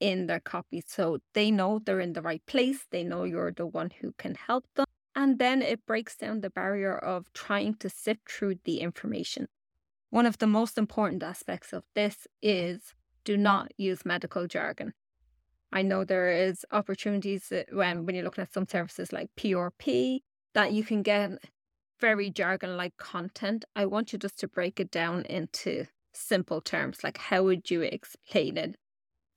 in 0.00 0.26
their 0.26 0.40
copy. 0.40 0.82
So, 0.86 1.18
they 1.32 1.50
know 1.50 1.78
they're 1.78 2.00
in 2.00 2.12
the 2.12 2.22
right 2.22 2.44
place, 2.46 2.84
they 2.90 3.04
know 3.04 3.24
you're 3.24 3.52
the 3.52 3.66
one 3.66 3.90
who 4.00 4.12
can 4.18 4.34
help 4.34 4.66
them. 4.74 4.86
And 5.14 5.38
then 5.38 5.62
it 5.62 5.86
breaks 5.86 6.16
down 6.16 6.40
the 6.42 6.50
barrier 6.50 6.96
of 6.96 7.32
trying 7.32 7.76
to 7.76 7.88
sift 7.88 8.30
through 8.30 8.56
the 8.64 8.80
information. 8.80 9.48
One 10.10 10.26
of 10.26 10.38
the 10.38 10.46
most 10.46 10.76
important 10.76 11.22
aspects 11.22 11.72
of 11.72 11.84
this 11.94 12.26
is 12.42 12.94
do 13.26 13.36
not 13.36 13.72
use 13.76 14.06
medical 14.06 14.46
jargon. 14.46 14.94
I 15.72 15.82
know 15.82 16.04
there 16.04 16.30
is 16.30 16.64
opportunities 16.70 17.52
when 17.70 18.06
when 18.06 18.14
you're 18.14 18.24
looking 18.24 18.42
at 18.42 18.54
some 18.54 18.68
services 18.68 19.12
like 19.12 19.28
PRP 19.36 20.20
that 20.54 20.72
you 20.72 20.84
can 20.84 21.02
get 21.02 21.32
very 22.00 22.30
jargon 22.30 22.76
like 22.76 22.96
content. 22.96 23.64
I 23.74 23.84
want 23.84 24.12
you 24.12 24.18
just 24.18 24.38
to 24.40 24.48
break 24.48 24.80
it 24.80 24.90
down 24.90 25.24
into 25.24 25.86
simple 26.14 26.60
terms. 26.60 27.02
Like 27.02 27.18
how 27.18 27.42
would 27.42 27.70
you 27.70 27.82
explain 27.82 28.56
it 28.56 28.76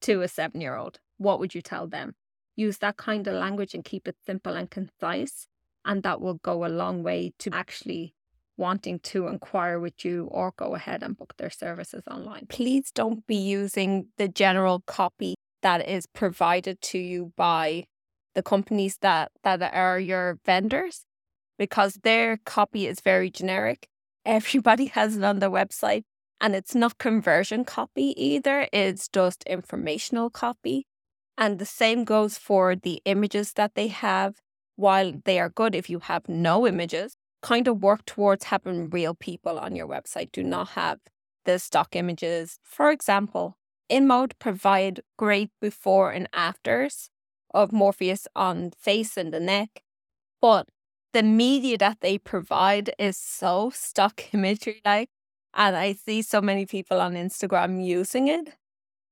to 0.02 0.22
a 0.22 0.28
seven 0.28 0.62
year 0.62 0.76
old? 0.76 1.00
What 1.18 1.40
would 1.40 1.56
you 1.56 1.62
tell 1.62 1.88
them? 1.88 2.16
Use 2.56 2.78
that 2.78 2.98
kind 2.98 3.28
of 3.28 3.34
language 3.34 3.74
and 3.74 3.84
keep 3.84 4.08
it 4.08 4.18
simple 4.26 4.56
and 4.56 4.70
concise. 4.70 5.48
And 5.84 6.04
that 6.04 6.22
will 6.22 6.36
go 6.36 6.64
a 6.64 6.68
long 6.68 7.04
way 7.04 7.34
to 7.40 7.50
actually 7.54 8.14
wanting 8.60 9.00
to 9.00 9.28
inquire 9.28 9.80
with 9.80 10.06
you 10.06 10.28
or 10.32 10.54
go 10.58 10.76
ahead 10.76 11.02
and 11.02 11.18
book 11.18 11.34
their 11.38 11.50
services 11.50 12.04
online. 12.10 12.46
Please 12.48 12.92
don't 12.92 13.26
be 13.26 13.36
using 13.36 14.10
the 14.18 14.28
general 14.28 14.82
copy 14.86 15.34
that 15.62 15.88
is 15.88 16.06
provided 16.06 16.80
to 16.82 17.00
you 17.00 17.34
by 17.36 17.86
the 18.36 18.44
companies 18.44 18.98
that, 19.02 19.32
that 19.44 19.62
are 19.74 20.00
your 20.00 20.38
vendors 20.46 21.06
because 21.58 21.96
their 22.04 22.38
copy 22.46 22.86
is 22.86 23.02
very 23.02 23.32
generic 23.32 23.88
everybody 24.30 24.86
has 24.86 25.18
it 25.18 25.24
on 25.24 25.40
their 25.40 25.50
website. 25.50 26.04
And 26.42 26.56
it's 26.56 26.74
not 26.74 26.98
conversion 26.98 27.66
copy 27.66 28.14
either, 28.16 28.68
it's 28.72 29.10
just 29.10 29.44
informational 29.44 30.30
copy. 30.30 30.86
And 31.38 31.60
the 31.60 31.66
same 31.66 32.06
goes 32.06 32.38
for 32.38 32.76
the 32.76 33.02
images 33.06 33.54
that 33.54 33.76
they 33.76 33.88
have. 33.88 34.36
While 34.76 35.12
they 35.26 35.40
are 35.42 35.50
good 35.50 35.76
if 35.76 35.90
you 35.90 36.00
have 36.00 36.30
no 36.30 36.66
images, 36.66 37.16
kind 37.42 37.68
of 37.68 37.82
work 37.82 38.06
towards 38.06 38.46
having 38.46 38.90
real 38.90 39.14
people 39.14 39.60
on 39.60 39.76
your 39.76 39.88
website. 39.88 40.32
Do 40.32 40.44
not 40.44 40.70
have 40.70 41.00
the 41.46 41.60
stock 41.60 41.96
images. 41.96 42.60
For 42.64 42.92
example, 42.92 43.58
InMode 43.90 44.34
provide 44.40 45.02
great 45.18 45.50
before 45.62 46.12
and 46.12 46.28
afters 46.34 47.10
of 47.54 47.72
Morpheus 47.72 48.28
on 48.36 48.72
face 48.72 49.18
and 49.18 49.34
the 49.34 49.40
neck, 49.40 49.82
but 50.42 50.68
the 51.14 51.24
media 51.24 51.78
that 51.80 52.02
they 52.02 52.20
provide 52.20 52.92
is 53.00 53.18
so 53.18 53.72
stock 53.74 54.24
imagery 54.34 54.82
like 54.86 55.10
and 55.54 55.76
I 55.76 55.94
see 55.94 56.22
so 56.22 56.42
many 56.42 56.66
people 56.66 57.02
on 57.02 57.14
Instagram 57.14 57.84
using 57.84 58.28
it. 58.28 58.56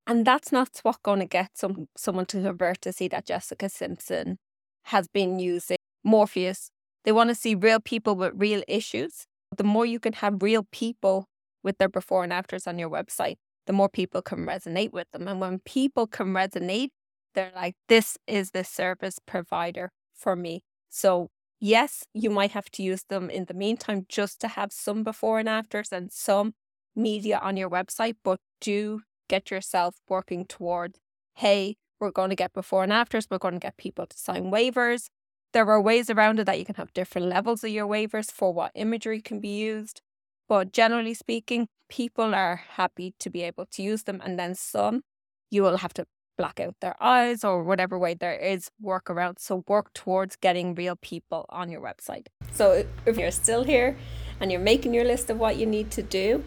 And 0.05 0.25
that's 0.25 0.51
not 0.51 0.69
what's 0.84 1.00
going 1.00 1.19
to 1.19 1.25
get 1.25 1.57
some 1.57 1.88
someone 1.98 2.25
to 2.27 2.41
convert 2.41 2.81
to 2.81 2.93
see 2.93 3.07
that 3.10 3.25
Jessica 3.25 3.67
Simpson 3.69 4.38
has 4.86 5.07
been 5.07 5.39
using 5.39 5.77
Morpheus. 6.03 6.69
They 7.07 7.13
want 7.13 7.29
to 7.29 7.35
see 7.35 7.55
real 7.55 7.79
people 7.79 8.17
with 8.17 8.33
real 8.35 8.63
issues. 8.67 9.27
The 9.55 9.63
more 9.63 9.85
you 9.85 9.97
can 9.97 10.11
have 10.11 10.43
real 10.43 10.67
people 10.73 11.29
with 11.63 11.77
their 11.77 11.87
before 11.87 12.25
and 12.25 12.33
afters 12.33 12.67
on 12.67 12.77
your 12.77 12.89
website, 12.89 13.37
the 13.65 13.71
more 13.71 13.87
people 13.87 14.21
can 14.21 14.39
resonate 14.45 14.91
with 14.91 15.09
them. 15.13 15.25
And 15.25 15.39
when 15.39 15.59
people 15.59 16.05
can 16.05 16.33
resonate, 16.33 16.89
they're 17.33 17.53
like, 17.55 17.75
this 17.87 18.17
is 18.27 18.51
the 18.51 18.65
service 18.65 19.19
provider 19.25 19.91
for 20.13 20.35
me. 20.35 20.63
So, 20.89 21.29
yes, 21.61 22.03
you 22.13 22.29
might 22.29 22.51
have 22.51 22.69
to 22.71 22.83
use 22.83 23.05
them 23.07 23.29
in 23.29 23.45
the 23.45 23.53
meantime 23.53 24.05
just 24.09 24.41
to 24.41 24.49
have 24.49 24.73
some 24.73 25.05
before 25.05 25.39
and 25.39 25.47
afters 25.47 25.93
and 25.93 26.11
some 26.11 26.55
media 26.93 27.39
on 27.41 27.55
your 27.55 27.69
website, 27.69 28.15
but 28.21 28.41
do 28.59 29.03
get 29.29 29.49
yourself 29.49 29.95
working 30.09 30.43
towards, 30.43 30.99
hey, 31.35 31.77
we're 32.01 32.11
going 32.11 32.31
to 32.31 32.35
get 32.35 32.51
before 32.51 32.83
and 32.83 32.91
afters, 32.91 33.27
we're 33.31 33.37
going 33.37 33.53
to 33.53 33.61
get 33.61 33.77
people 33.77 34.05
to 34.07 34.17
sign 34.17 34.51
waivers. 34.51 35.07
There 35.54 35.70
are 35.70 35.82
ways 35.82 36.10
around 36.10 36.39
it 36.39 36.46
that 36.46 36.60
you 36.60 36.66
can 36.66 36.75
have 36.75 36.94
different 36.94 37.27
levels 37.27 37.63
of 37.63 37.70
your 37.72 37.88
waivers 37.88 38.32
for 38.32 38.54
what 38.54 38.72
imagery 38.75 39.22
can 39.22 39.39
be 39.39 39.58
used. 39.58 40.01
But 40.48 40.72
generally 40.72 41.13
speaking, 41.13 41.68
people 41.89 42.36
are 42.36 42.58
happy 42.75 43.13
to 43.20 43.30
be 43.30 43.44
able 43.44 43.66
to 43.72 43.82
use 43.82 44.04
them. 44.04 44.22
And 44.24 44.38
then 44.38 44.56
some, 44.56 45.04
you 45.50 45.63
will 45.63 45.77
have 45.77 45.94
to 45.96 46.06
black 46.38 46.60
out 46.60 46.75
their 46.82 46.96
eyes 47.01 47.44
or 47.44 47.63
whatever 47.63 47.98
way 47.98 48.13
there 48.13 48.38
is 48.38 48.70
workaround. 48.84 49.39
So 49.39 49.63
work 49.68 49.94
towards 49.94 50.36
getting 50.36 50.75
real 50.75 50.96
people 50.96 51.46
on 51.50 51.70
your 51.72 51.82
website. 51.82 52.27
So 52.54 52.86
if 53.06 53.18
you're 53.18 53.32
still 53.32 53.63
here 53.63 53.98
and 54.39 54.51
you're 54.51 54.62
making 54.62 54.94
your 54.94 55.06
list 55.06 55.30
of 55.30 55.39
what 55.39 55.58
you 55.58 55.66
need 55.66 55.92
to 55.92 56.04
do, 56.04 56.44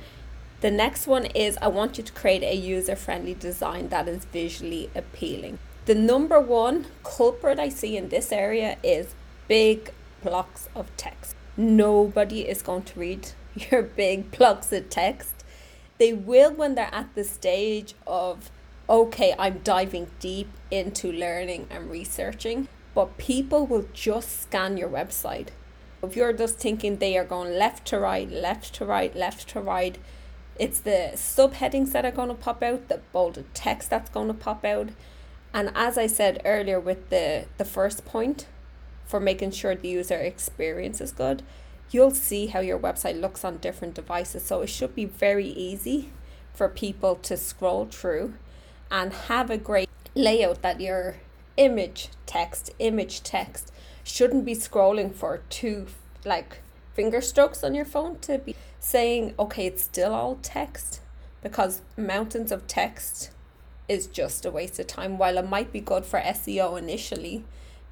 the 0.61 0.71
next 0.71 1.07
one 1.07 1.25
is 1.27 1.59
I 1.61 1.69
want 1.69 1.99
you 1.99 2.05
to 2.05 2.13
create 2.13 2.43
a 2.43 2.55
user 2.55 2.95
friendly 2.95 3.35
design 3.35 3.89
that 3.89 4.07
is 4.07 4.27
visually 4.27 4.91
appealing. 4.95 5.59
The 5.91 5.97
number 5.97 6.39
one 6.39 6.87
culprit 7.03 7.59
I 7.59 7.69
see 7.69 7.97
in 7.97 8.11
this 8.11 8.31
area 8.31 8.77
is 8.81 9.13
big 9.49 9.91
blocks 10.23 10.69
of 10.73 10.87
text. 10.97 11.35
Nobody 11.57 12.43
is 12.43 12.63
going 12.63 12.85
to 12.85 13.01
read 13.01 13.31
your 13.57 13.83
big 13.83 14.31
blocks 14.31 14.73
of 14.73 14.89
text. 14.89 15.45
They 15.99 16.13
will 16.13 16.53
when 16.55 16.77
they're 16.77 16.95
at 16.95 17.13
the 17.17 17.25
stage 17.25 17.95
of, 18.07 18.53
okay, 18.89 19.35
I'm 19.37 19.63
diving 19.65 20.13
deep 20.21 20.53
into 20.71 21.11
learning 21.11 21.67
and 21.71 21.91
researching, 21.91 22.69
but 22.95 23.19
people 23.19 23.67
will 23.67 23.87
just 23.93 24.43
scan 24.43 24.77
your 24.77 24.89
website. 24.89 25.49
If 26.05 26.15
you're 26.15 26.33
just 26.33 26.59
thinking 26.59 26.99
they 26.99 27.19
are 27.19 27.25
going 27.25 27.59
left 27.59 27.89
to 27.89 27.99
right, 27.99 28.31
left 28.31 28.77
to 28.77 28.85
right, 28.85 29.13
left 29.17 29.49
to 29.49 29.61
right, 29.61 29.99
it's 30.57 30.79
the 30.79 31.15
subheadings 31.15 31.91
that 31.91 32.05
are 32.05 32.13
going 32.13 32.29
to 32.29 32.35
pop 32.35 32.63
out, 32.63 32.87
the 32.87 33.01
bolded 33.11 33.53
text 33.55 33.91
that's 33.91 34.11
going 34.11 34.29
to 34.29 34.35
pop 34.35 34.65
out. 34.65 34.91
And 35.53 35.73
as 35.75 35.99
I 35.99 36.07
said 36.07 36.41
earlier 36.45 36.79
with 36.79 37.11
the, 37.11 37.47
the 37.59 37.65
first 37.65 38.05
point 38.05 38.47
for 39.05 39.19
making 39.19 39.51
sure 39.51 39.75
the 39.75 39.89
user 39.89 40.17
experience 40.17 41.01
is 41.01 41.13
good, 41.13 41.43
you'll 41.91 42.13
see 42.13 42.47
how 42.47 42.61
your 42.61 42.79
website 42.79 43.21
looks 43.21 43.45
on 43.45 43.59
different 43.59 43.95
devices. 43.95 44.45
So 44.45 44.63
it 44.63 44.69
should 44.69 44.95
be 44.95 45.05
very 45.05 45.49
easy 45.49 46.11
for 46.55 46.69
people 46.69 47.17
to 47.17 47.37
scroll 47.37 47.87
through 47.87 48.35
and 48.91 49.13
have 49.13 49.51
a 49.51 49.59
great 49.59 49.89
layout 50.15 50.63
that 50.63 50.81
your 50.81 51.17
image 51.57 52.09
text, 52.27 52.71
image 52.79 53.23
text 53.23 53.73
shouldn't 54.05 54.45
be 54.45 54.55
scrolling 54.55 55.15
for 55.15 55.41
two 55.49 55.87
like 56.25 56.59
finger 56.95 57.21
strokes 57.21 57.65
on 57.65 57.75
your 57.75 57.85
phone 57.85 58.19
to 58.21 58.39
be 58.39 58.55
saying, 58.79 59.35
okay, 59.39 59.67
it's 59.67 59.83
still 59.83 60.15
all 60.15 60.39
text 60.43 61.01
because 61.43 61.83
mountains 61.97 62.53
of 62.53 62.67
text 62.67 63.31
is 63.91 64.07
just 64.07 64.47
a 64.47 64.53
waste 64.53 64.79
of 64.79 64.87
time. 64.87 65.19
While 65.19 65.37
it 65.37 65.51
might 65.51 65.73
be 65.73 65.81
good 65.81 66.07
for 66.07 66.21
SEO 66.21 66.79
initially, 66.79 67.43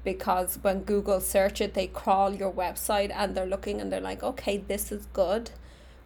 because 0.05 0.57
when 0.61 0.83
Google 0.83 1.19
search 1.19 1.59
it, 1.59 1.73
they 1.73 1.87
crawl 1.87 2.33
your 2.33 2.53
website 2.53 3.11
and 3.13 3.35
they're 3.35 3.45
looking 3.45 3.81
and 3.81 3.91
they're 3.91 3.99
like, 3.99 4.23
okay, 4.23 4.55
this 4.55 4.93
is 4.93 5.07
good. 5.11 5.51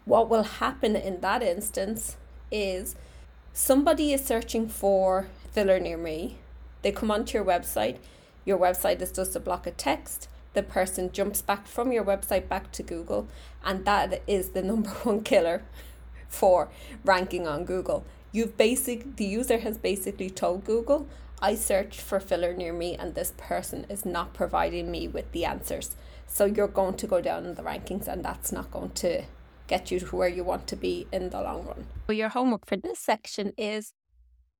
What 0.06 0.32
will 0.32 0.44
happen 0.44 0.96
in 0.96 1.22
that 1.22 1.44
instance 1.44 2.18
is 2.52 2.96
somebody 3.54 4.14
is 4.14 4.26
searching 4.26 4.68
for 4.68 5.28
filler 5.52 5.80
near 5.80 5.98
me. 5.98 6.40
They 6.82 6.92
come 6.92 7.12
onto 7.12 7.38
your 7.38 7.46
website. 7.46 7.98
Your 8.46 8.58
website 8.58 9.00
is 9.00 9.12
just 9.12 9.36
a 9.36 9.40
block 9.40 9.68
of 9.68 9.78
text. 9.78 10.28
The 10.56 10.64
person 10.64 11.12
jumps 11.12 11.44
back 11.44 11.68
from 11.68 11.92
your 11.92 12.04
website 12.04 12.50
back 12.50 12.72
to 12.72 12.84
Google, 12.84 13.28
and 13.64 13.86
that 13.86 14.24
is 14.26 14.50
the 14.50 14.64
number 14.72 14.90
one 15.04 15.22
killer 15.22 15.62
for 16.28 16.70
ranking 17.06 17.48
on 17.48 17.64
Google. 17.64 18.04
You've 18.34 18.58
basic 18.58 19.16
the 19.18 19.26
user 19.26 19.60
has 19.60 19.78
basically 19.78 20.32
told 20.32 20.66
Google, 20.66 21.08
I 21.40 21.54
searched 21.54 22.02
for 22.02 22.20
filler 22.20 22.52
near 22.54 22.74
me 22.74 22.96
and 22.96 23.14
this 23.14 23.32
person 23.38 23.86
is 23.90 24.06
not 24.06 24.34
providing 24.34 24.90
me 24.90 25.08
with 25.08 25.32
the 25.34 25.46
answers. 25.46 25.96
So 26.26 26.46
you're 26.46 26.68
going 26.68 26.96
to 26.96 27.06
go 27.06 27.22
down 27.22 27.46
in 27.46 27.54
the 27.54 27.62
rankings 27.62 28.08
and 28.08 28.26
that's 28.26 28.52
not 28.52 28.72
going 28.72 28.90
to 28.92 29.26
get 29.68 29.92
you 29.92 30.00
to 30.00 30.16
where 30.16 30.28
you 30.28 30.44
want 30.44 30.66
to 30.68 30.76
be 30.76 31.06
in 31.12 31.30
the 31.30 31.42
long 31.42 31.64
run. 31.68 31.86
Well, 32.08 32.18
your 32.18 32.30
homework 32.30 32.66
for 32.66 32.76
this 32.76 32.98
section 32.98 33.54
is 33.56 33.94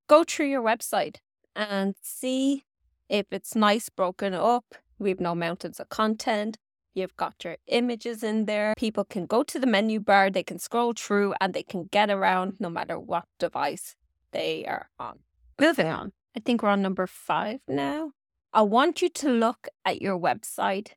go 0.08 0.24
through 0.24 0.48
your 0.48 0.62
website 0.62 1.18
and 1.56 1.96
see 2.00 2.66
if 3.10 3.26
it's 3.32 3.56
nice 3.56 3.90
broken 3.90 4.36
up. 4.36 4.76
We've 5.00 5.20
no 5.20 5.34
mountains 5.34 5.80
of 5.80 5.90
content. 5.90 6.60
You've 6.94 7.16
got 7.18 7.44
your 7.44 7.58
images 7.68 8.24
in 8.24 8.46
there. 8.46 8.74
People 8.78 9.04
can 9.04 9.26
go 9.26 9.44
to 9.44 9.60
the 9.60 9.66
menu 9.68 10.00
bar, 10.00 10.30
they 10.30 10.44
can 10.44 10.60
scroll 10.60 10.94
through, 10.94 11.34
and 11.42 11.54
they 11.54 11.64
can 11.64 11.86
get 11.86 12.10
around 12.10 12.56
no 12.60 12.70
matter 12.70 13.00
what 13.00 13.26
device 13.40 13.96
they 14.32 14.66
are 14.66 14.90
on. 15.00 15.20
Moving 15.60 15.88
on. 15.88 16.12
I 16.36 16.40
think 16.40 16.62
we're 16.62 16.70
on 16.70 16.82
number 16.82 17.08
five 17.08 17.60
now. 17.68 18.12
I 18.54 18.62
want 18.62 19.02
you 19.02 19.10
to 19.10 19.30
look 19.30 19.68
at 19.86 20.02
your 20.02 20.20
website 20.20 20.90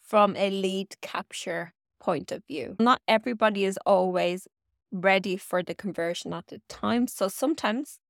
from 0.00 0.34
a 0.36 0.50
lead 0.50 1.00
capture 1.00 1.74
point 2.00 2.32
of 2.32 2.44
view. 2.46 2.76
Not 2.80 3.00
everybody 3.06 3.64
is 3.64 3.78
always 3.86 4.48
ready 4.90 5.36
for 5.36 5.62
the 5.62 5.74
conversion 5.74 6.32
at 6.32 6.48
the 6.48 6.60
time. 6.68 7.06
So 7.06 7.28
sometimes 7.28 8.00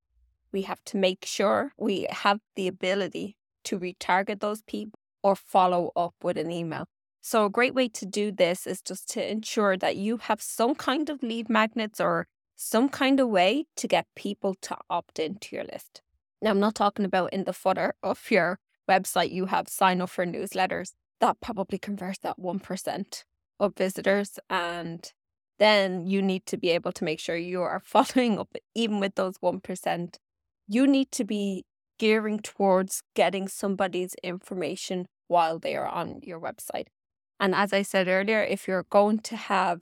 we 0.53 0.63
have 0.63 0.83
to 0.87 0.97
make 0.97 1.25
sure 1.27 1.73
we 1.77 2.07
have 2.11 2.41
the 2.57 2.69
ability 2.69 3.37
to 3.65 3.79
retarget 3.79 4.41
those 4.41 4.63
people 4.63 4.99
or 5.23 5.37
follow 5.37 5.93
up 5.95 6.15
with 6.23 6.39
an 6.39 6.51
email. 6.51 6.87
So, 7.21 7.45
a 7.45 7.51
great 7.51 7.75
way 7.75 7.89
to 7.89 8.07
do 8.07 8.33
this 8.33 8.67
is 8.67 8.81
just 8.81 9.11
to 9.11 9.31
ensure 9.31 9.77
that 9.77 9.97
you 9.97 10.17
have 10.19 10.41
some 10.41 10.75
kind 10.75 11.11
of 11.11 11.23
lead 11.23 11.51
magnets 11.51 12.01
or 12.01 12.27
some 12.57 12.89
kind 12.89 13.21
of 13.21 13.29
way 13.29 13.67
to 13.77 13.89
get 13.89 14.07
people 14.17 14.55
to 14.63 14.77
opt 14.89 15.19
into 15.19 15.57
your 15.57 15.65
list. 15.65 16.03
Now, 16.43 16.51
I'm 16.51 16.61
not 16.61 16.75
talking 16.75 17.05
about 17.05 17.33
in 17.33 17.45
the 17.45 17.53
footer 17.53 17.95
of 18.03 18.31
your 18.31 18.59
website, 18.89 19.31
you 19.33 19.47
have 19.47 19.69
sign 19.69 20.01
up 20.01 20.11
for 20.11 20.27
newsletters. 20.27 20.93
That 21.21 21.41
probably 21.41 21.79
converts 21.79 22.19
that 22.19 22.39
1% 22.39 23.25
of 23.59 23.77
visitors. 23.77 24.39
And 24.49 25.13
then 25.59 26.07
you 26.07 26.23
need 26.23 26.47
to 26.47 26.57
be 26.57 26.71
able 26.71 26.93
to 26.93 27.05
make 27.05 27.21
sure 27.21 27.37
you 27.37 27.61
are 27.63 27.81
following 27.85 28.39
up, 28.39 28.57
even 28.75 28.99
with 29.01 29.15
those 29.15 29.39
1%. 29.39 30.17
You 30.67 30.87
need 30.87 31.13
to 31.13 31.25
be 31.25 31.65
gearing 31.99 32.41
towards 32.41 33.03
getting 33.15 33.47
somebody's 33.47 34.15
information 34.23 35.07
while 35.29 35.59
they 35.59 35.77
are 35.77 35.87
on 35.87 36.21
your 36.23 36.41
website. 36.41 36.87
And 37.41 37.55
as 37.55 37.73
I 37.73 37.83
said 37.83 38.07
earlier, 38.07 38.43
if 38.43 38.69
you're 38.69 38.87
going 38.91 39.21
to 39.21 39.37
have 39.37 39.81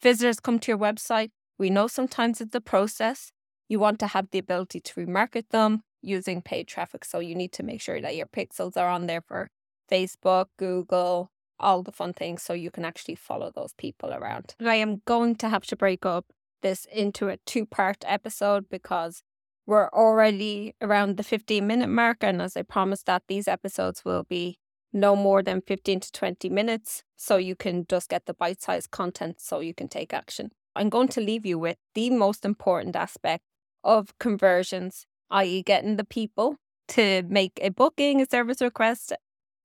visitors 0.00 0.38
come 0.38 0.60
to 0.60 0.70
your 0.70 0.78
website, 0.78 1.30
we 1.58 1.68
know 1.68 1.88
sometimes 1.88 2.40
it's 2.40 2.54
a 2.54 2.60
process, 2.60 3.32
you 3.68 3.80
want 3.80 3.98
to 4.00 4.06
have 4.06 4.30
the 4.30 4.38
ability 4.38 4.80
to 4.80 4.94
remarket 4.94 5.48
them 5.50 5.82
using 6.00 6.40
paid 6.40 6.68
traffic. 6.68 7.04
So 7.04 7.18
you 7.18 7.34
need 7.34 7.52
to 7.52 7.64
make 7.64 7.80
sure 7.80 8.00
that 8.00 8.14
your 8.14 8.26
pixels 8.26 8.76
are 8.76 8.88
on 8.88 9.06
there 9.06 9.20
for 9.20 9.48
Facebook, 9.90 10.46
Google, 10.56 11.32
all 11.58 11.82
the 11.82 11.90
fun 11.90 12.12
things 12.12 12.42
so 12.42 12.52
you 12.52 12.70
can 12.70 12.84
actually 12.84 13.16
follow 13.16 13.50
those 13.50 13.72
people 13.76 14.12
around. 14.12 14.54
I 14.60 14.76
am 14.76 15.02
going 15.06 15.34
to 15.36 15.48
have 15.48 15.64
to 15.66 15.76
break 15.76 16.06
up 16.06 16.26
this 16.62 16.86
into 16.92 17.28
a 17.28 17.38
two 17.38 17.66
part 17.66 18.04
episode 18.06 18.68
because 18.68 19.22
we're 19.66 19.88
already 19.88 20.74
around 20.80 21.16
the 21.16 21.22
15 21.24 21.66
minute 21.66 21.88
mark. 21.88 22.18
And 22.20 22.40
as 22.40 22.56
I 22.56 22.62
promised 22.62 23.06
that 23.06 23.24
these 23.26 23.48
episodes 23.48 24.04
will 24.04 24.22
be 24.22 24.58
no 24.92 25.14
more 25.16 25.42
than 25.42 25.60
15 25.60 26.00
to 26.00 26.12
20 26.12 26.48
minutes 26.48 27.02
so 27.16 27.36
you 27.36 27.54
can 27.54 27.86
just 27.88 28.08
get 28.08 28.26
the 28.26 28.34
bite 28.34 28.62
sized 28.62 28.90
content 28.90 29.40
so 29.40 29.60
you 29.60 29.74
can 29.74 29.88
take 29.88 30.12
action. 30.14 30.50
I'm 30.74 30.88
going 30.88 31.08
to 31.08 31.20
leave 31.20 31.46
you 31.46 31.58
with 31.58 31.78
the 31.94 32.10
most 32.10 32.44
important 32.44 32.96
aspect 32.96 33.42
of 33.82 34.16
conversions, 34.18 35.06
i.e., 35.30 35.62
getting 35.62 35.96
the 35.96 36.04
people 36.04 36.56
to 36.88 37.22
make 37.28 37.58
a 37.62 37.70
booking, 37.70 38.20
a 38.20 38.26
service 38.26 38.60
request, 38.60 39.12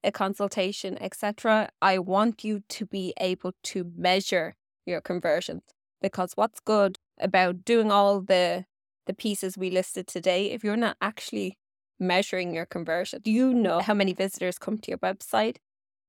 a 0.03 0.11
consultation, 0.11 0.97
etc. 1.01 1.69
I 1.81 1.99
want 1.99 2.43
you 2.43 2.61
to 2.69 2.85
be 2.85 3.13
able 3.19 3.53
to 3.63 3.91
measure 3.95 4.55
your 4.85 5.01
conversions 5.01 5.63
because 6.01 6.33
what's 6.35 6.59
good 6.59 6.97
about 7.19 7.63
doing 7.65 7.91
all 7.91 8.21
the 8.21 8.65
the 9.07 9.13
pieces 9.13 9.57
we 9.57 9.69
listed 9.69 10.07
today 10.07 10.51
if 10.51 10.63
you're 10.63 10.77
not 10.77 10.95
actually 11.01 11.57
measuring 12.01 12.53
your 12.53 12.65
conversion 12.65 13.22
do 13.24 13.31
you 13.31 13.53
know 13.53 13.79
how 13.79 13.93
many 13.93 14.13
visitors 14.13 14.58
come 14.58 14.77
to 14.77 14.89
your 14.91 14.98
website 14.98 15.58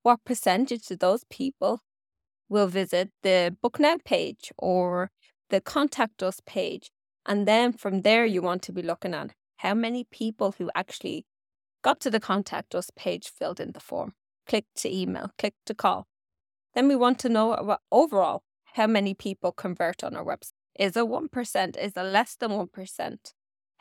what 0.03 0.25
percentage 0.25 0.91
of 0.91 0.99
those 0.99 1.25
people 1.31 1.81
will 2.49 2.67
visit 2.67 3.11
the 3.23 3.55
book 3.63 3.79
now 3.79 3.97
page 4.05 4.51
or 4.59 5.11
the 5.51 5.61
contact 5.61 6.23
us 6.23 6.41
page 6.47 6.91
and 7.27 7.47
then 7.47 7.73
from 7.73 8.03
there 8.03 8.25
you 8.25 8.43
want 8.43 8.63
to 8.63 8.73
be 8.73 8.83
looking 8.83 9.15
at 9.15 9.33
how 9.59 9.75
many 9.75 10.05
people 10.11 10.55
who 10.59 10.71
actually 10.75 11.25
got 11.83 12.01
to 12.01 12.11
the 12.11 12.21
contact 12.21 12.75
us 12.75 12.91
page 12.97 13.29
filled 13.29 13.61
in 13.61 13.73
the 13.73 13.81
form 13.81 14.15
clicked 14.47 14.75
to 14.75 14.93
email 14.93 15.31
clicked 15.39 15.65
to 15.67 15.75
call 15.75 16.07
then 16.75 16.89
we 16.89 16.97
want 16.97 17.19
to 17.21 17.29
know 17.29 17.77
overall 17.91 18.43
how 18.75 18.87
many 18.87 19.15
people 19.15 19.53
convert 19.53 20.03
on 20.03 20.17
our 20.17 20.25
website. 20.25 20.53
Is 20.79 20.97
it 20.97 21.05
1%? 21.05 21.77
Is 21.77 21.93
it 21.95 22.03
less 22.03 22.37
than 22.37 22.51
1%? 22.51 23.17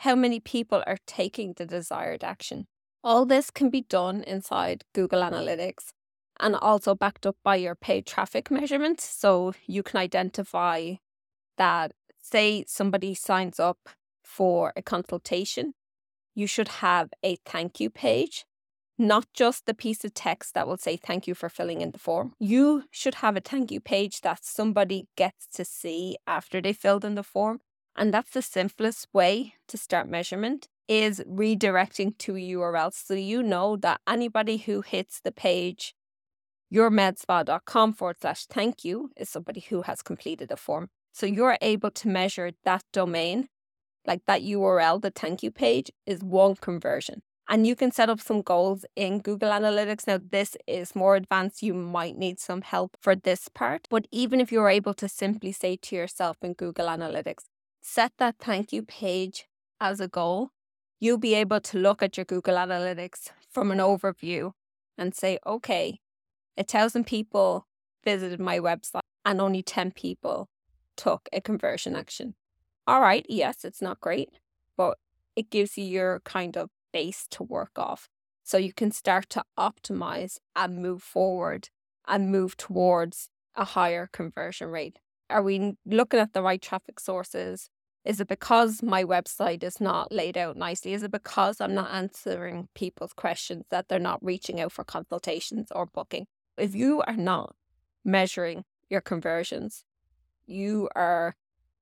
How 0.02 0.16
many 0.16 0.40
people 0.40 0.84
are 0.88 0.98
taking 1.06 1.54
the 1.54 1.66
desired 1.68 2.24
action? 2.24 2.66
All 3.04 3.24
this 3.24 3.52
can 3.52 3.70
be 3.70 3.82
done 3.82 4.24
inside 4.24 4.84
Google 4.96 5.22
Analytics 5.22 5.94
and 6.40 6.56
also 6.56 6.96
backed 6.96 7.28
up 7.28 7.36
by 7.44 7.58
your 7.58 7.76
paid 7.76 8.08
traffic 8.08 8.50
measurements. 8.50 9.04
So 9.04 9.54
you 9.68 9.84
can 9.84 10.00
identify 10.00 10.94
that, 11.60 11.92
say, 12.20 12.66
somebody 12.68 13.14
signs 13.14 13.60
up 13.60 13.90
for 14.24 14.74
a 14.76 14.82
consultation, 14.82 15.76
you 16.34 16.48
should 16.48 16.70
have 16.80 17.12
a 17.24 17.38
thank 17.46 17.80
you 17.80 17.92
page 17.92 18.46
not 18.98 19.26
just 19.34 19.66
the 19.66 19.74
piece 19.74 20.06
of 20.06 20.14
text 20.14 20.54
that 20.54 20.68
will 20.68 20.78
say 20.78 20.96
thank 20.96 21.28
you 21.28 21.34
for 21.34 21.50
filling 21.50 21.82
in 21.82 21.90
the 21.90 21.98
form. 21.98 22.34
You 22.40 22.84
should 22.92 23.16
have 23.16 23.36
a 23.36 23.42
thank 23.42 23.72
you 23.72 23.80
page 23.80 24.22
that 24.22 24.46
somebody 24.46 25.08
gets 25.18 25.48
to 25.56 25.66
see 25.66 26.18
after 26.28 26.62
they 26.62 26.72
filled 26.72 27.04
in 27.04 27.16
the 27.16 27.24
form. 27.24 27.62
And 27.96 28.14
that's 28.14 28.32
the 28.32 28.42
simplest 28.42 29.08
way 29.14 29.56
to 29.68 29.78
start 29.78 30.08
measurement 30.08 30.68
is 30.88 31.22
redirecting 31.28 32.18
to 32.20 32.36
a 32.36 32.40
URL 32.40 32.94
so 32.94 33.14
you 33.14 33.44
know 33.44 33.78
that 33.78 34.02
anybody 34.08 34.58
who 34.58 34.82
hits 34.82 35.22
the 35.22 35.32
page 35.32 35.94
yourmedspa.com 36.74 37.94
forward 37.94 38.16
slash 38.22 38.46
thank 38.46 38.86
you 38.86 39.12
is 39.18 39.30
somebody 39.30 39.60
who 39.60 39.82
has 39.82 40.02
completed 40.02 40.50
a 40.52 40.58
form. 40.58 40.90
So 41.12 41.26
you're 41.26 41.58
able 41.62 41.92
to 41.92 42.08
measure 42.08 42.52
that 42.64 42.84
domain, 42.94 43.50
like 44.06 44.22
that 44.26 44.42
URL, 44.42 45.02
the 45.02 45.12
thank 45.12 45.44
you 45.44 45.52
page, 45.52 45.92
is 46.06 46.22
one 46.22 46.56
conversion 46.56 47.22
and 47.52 47.68
you 47.68 47.76
can 47.76 47.92
set 47.92 48.10
up 48.10 48.22
some 48.22 48.42
goals 48.42 48.86
in 48.96 49.20
Google 49.20 49.50
Analytics. 49.50 50.08
Now, 50.08 50.22
this 50.32 50.56
is 50.68 50.96
more 50.96 51.18
advanced. 51.18 51.62
You 51.62 51.74
might 51.74 52.18
need 52.18 52.40
some 52.40 52.62
help 52.62 52.96
for 53.02 53.14
this 53.14 53.50
part. 53.50 53.88
But 53.90 54.08
even 54.10 54.40
if 54.40 54.54
you're 54.54 54.70
able 54.70 54.94
to 54.94 55.10
simply 55.10 55.52
say 55.52 55.76
to 55.76 55.96
yourself 55.96 56.38
in 56.42 56.54
Google 56.54 56.88
Analytics, 56.88 57.44
set 57.82 58.14
that 58.18 58.36
thank 58.40 58.72
you 58.72 58.84
page 58.84 59.48
as 59.80 60.00
a 60.00 60.08
goal, 60.08 60.52
you'll 61.00 61.18
be 61.18 61.34
able 61.34 61.60
to 61.60 61.78
look 61.78 62.04
at 62.04 62.18
your 62.18 62.26
Google 62.26 62.56
Analytics 62.56 63.32
from 63.50 63.72
an 63.72 63.80
overview 63.80 64.52
and 64.98 65.16
say, 65.16 65.40
okay, 65.46 66.00
a 66.58 66.64
thousand 66.64 67.06
people 67.06 67.68
visited 68.04 68.40
my 68.40 68.60
website 68.60 69.02
and 69.26 69.42
only 69.42 69.64
10 69.64 69.92
people 69.92 70.48
took 70.96 71.28
a 71.34 71.42
conversion 71.42 71.96
action. 71.96 72.36
All 72.88 73.02
right, 73.02 73.26
yes, 73.28 73.64
it's 73.64 73.82
not 73.82 74.00
great, 74.00 74.30
but 74.78 74.98
it 75.36 75.50
gives 75.50 75.78
you 75.78 75.84
your 75.84 76.22
kind 76.24 76.58
of 76.58 76.70
base 76.94 77.26
to 77.32 77.44
work 77.44 77.78
off. 77.78 78.08
So 78.44 78.58
you 78.58 78.74
can 78.74 78.92
start 78.92 79.30
to 79.30 79.44
optimize 79.58 80.38
and 80.56 80.82
move 80.82 81.02
forward 81.02 81.70
and 82.08 82.32
move 82.32 82.58
towards 82.58 83.30
a 83.56 83.66
higher 83.66 84.10
conversion 84.12 84.68
rate. 84.68 84.98
Are 85.32 85.42
we 85.42 85.76
looking 85.86 86.20
at 86.20 86.34
the 86.34 86.42
right 86.42 86.62
traffic 86.62 87.00
sources? 87.00 87.70
Is 88.04 88.20
it 88.20 88.28
because 88.28 88.82
my 88.82 89.04
website 89.04 89.64
is 89.64 89.80
not 89.80 90.12
laid 90.12 90.38
out 90.38 90.58
nicely? 90.58 90.94
Is 90.94 91.04
it 91.04 91.12
because 91.12 91.62
I'm 91.62 91.76
not 91.76 91.94
answering 91.94 92.68
people's 92.74 93.14
questions 93.14 93.66
that 93.70 93.88
they're 93.88 94.00
not 94.00 94.24
reaching 94.24 94.60
out 94.60 94.72
for 94.72 94.84
consultations 94.84 95.72
or 95.72 95.86
booking? 95.86 96.26
If 96.58 96.76
you 96.76 97.02
are 97.08 97.16
not 97.16 97.56
measuring 98.04 98.66
your 98.90 99.02
conversions, 99.02 99.84
you 100.48 100.90
are 100.96 101.36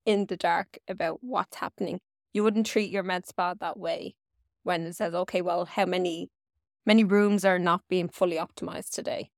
in 0.05 0.25
the 0.25 0.37
dark 0.37 0.77
about 0.87 1.19
what's 1.21 1.57
happening. 1.57 2.01
You 2.33 2.43
wouldn't 2.43 2.65
treat 2.65 2.91
your 2.91 3.03
med 3.03 3.25
spa 3.25 3.53
that 3.59 3.79
way 3.79 4.15
when 4.63 4.85
it 4.85 4.95
says, 4.95 5.13
okay, 5.13 5.41
well, 5.41 5.65
how 5.65 5.85
many 5.85 6.29
many 6.85 7.03
rooms 7.03 7.45
are 7.45 7.59
not 7.59 7.81
being 7.89 8.09
fully 8.09 8.37
optimized 8.37 8.91
today? 8.91 9.31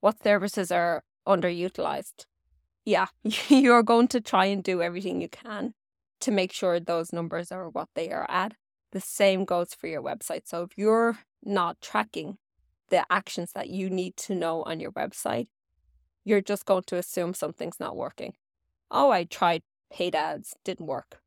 What 0.00 0.22
services 0.22 0.72
are 0.72 1.04
underutilized? 1.26 2.26
Yeah, 2.88 3.08
you're 3.50 3.82
going 3.82 4.08
to 4.08 4.20
try 4.22 4.46
and 4.46 4.64
do 4.64 4.80
everything 4.80 5.20
you 5.20 5.28
can 5.28 5.74
to 6.20 6.30
make 6.30 6.52
sure 6.52 6.80
those 6.80 7.12
numbers 7.12 7.52
are 7.52 7.68
what 7.68 7.90
they 7.94 8.10
are 8.10 8.24
at. 8.30 8.54
The 8.92 9.00
same 9.00 9.44
goes 9.44 9.74
for 9.74 9.88
your 9.88 10.02
website. 10.02 10.48
So 10.48 10.62
if 10.62 10.70
you're 10.74 11.18
not 11.44 11.82
tracking 11.82 12.38
the 12.88 13.04
actions 13.12 13.52
that 13.52 13.68
you 13.68 13.90
need 13.90 14.16
to 14.16 14.34
know 14.34 14.62
on 14.62 14.80
your 14.80 14.92
website, 14.92 15.48
you're 16.24 16.40
just 16.40 16.64
going 16.64 16.84
to 16.84 16.96
assume 16.96 17.34
something's 17.34 17.78
not 17.78 17.94
working. 17.94 18.32
Oh, 18.90 19.10
I 19.10 19.24
tried 19.24 19.64
paid 19.92 20.14
ads, 20.14 20.56
didn't 20.64 20.86
work. 20.86 21.20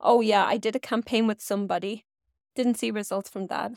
Oh, 0.00 0.20
yeah, 0.20 0.44
I 0.44 0.56
did 0.56 0.74
a 0.74 0.80
campaign 0.80 1.28
with 1.28 1.40
somebody 1.40 2.04
didn't 2.56 2.78
see 2.78 2.90
results 2.90 3.30
from 3.30 3.46
that. 3.46 3.74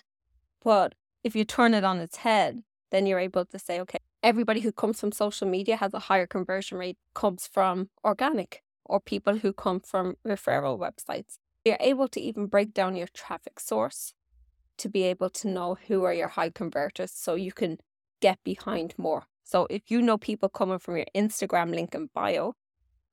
But 0.63 0.95
if 1.23 1.35
you 1.35 1.45
turn 1.45 1.75
it 1.75 1.83
on 1.83 1.99
its 1.99 2.17
head, 2.17 2.63
then 2.89 3.05
you're 3.05 3.19
able 3.19 3.45
to 3.45 3.59
say, 3.59 3.79
okay, 3.81 3.99
everybody 4.23 4.61
who 4.61 4.71
comes 4.71 4.99
from 4.99 5.11
social 5.11 5.47
media 5.47 5.75
has 5.77 5.93
a 5.93 5.99
higher 5.99 6.27
conversion 6.27 6.77
rate, 6.77 6.97
comes 7.13 7.47
from 7.47 7.89
organic 8.03 8.63
or 8.85 8.99
people 8.99 9.37
who 9.37 9.53
come 9.53 9.79
from 9.79 10.15
referral 10.25 10.79
websites. 10.79 11.37
You're 11.63 11.77
able 11.79 12.07
to 12.09 12.21
even 12.21 12.47
break 12.47 12.73
down 12.73 12.95
your 12.95 13.07
traffic 13.07 13.59
source 13.59 14.13
to 14.77 14.89
be 14.89 15.03
able 15.03 15.29
to 15.29 15.47
know 15.47 15.77
who 15.87 16.03
are 16.03 16.13
your 16.13 16.29
high 16.29 16.49
converters 16.49 17.11
so 17.11 17.35
you 17.35 17.51
can 17.51 17.77
get 18.21 18.39
behind 18.43 18.93
more. 18.97 19.23
So 19.43 19.67
if 19.69 19.89
you 19.89 20.01
know 20.01 20.17
people 20.17 20.49
coming 20.49 20.79
from 20.79 20.97
your 20.97 21.05
Instagram 21.15 21.73
link 21.73 21.95
in 21.95 22.09
bio 22.13 22.53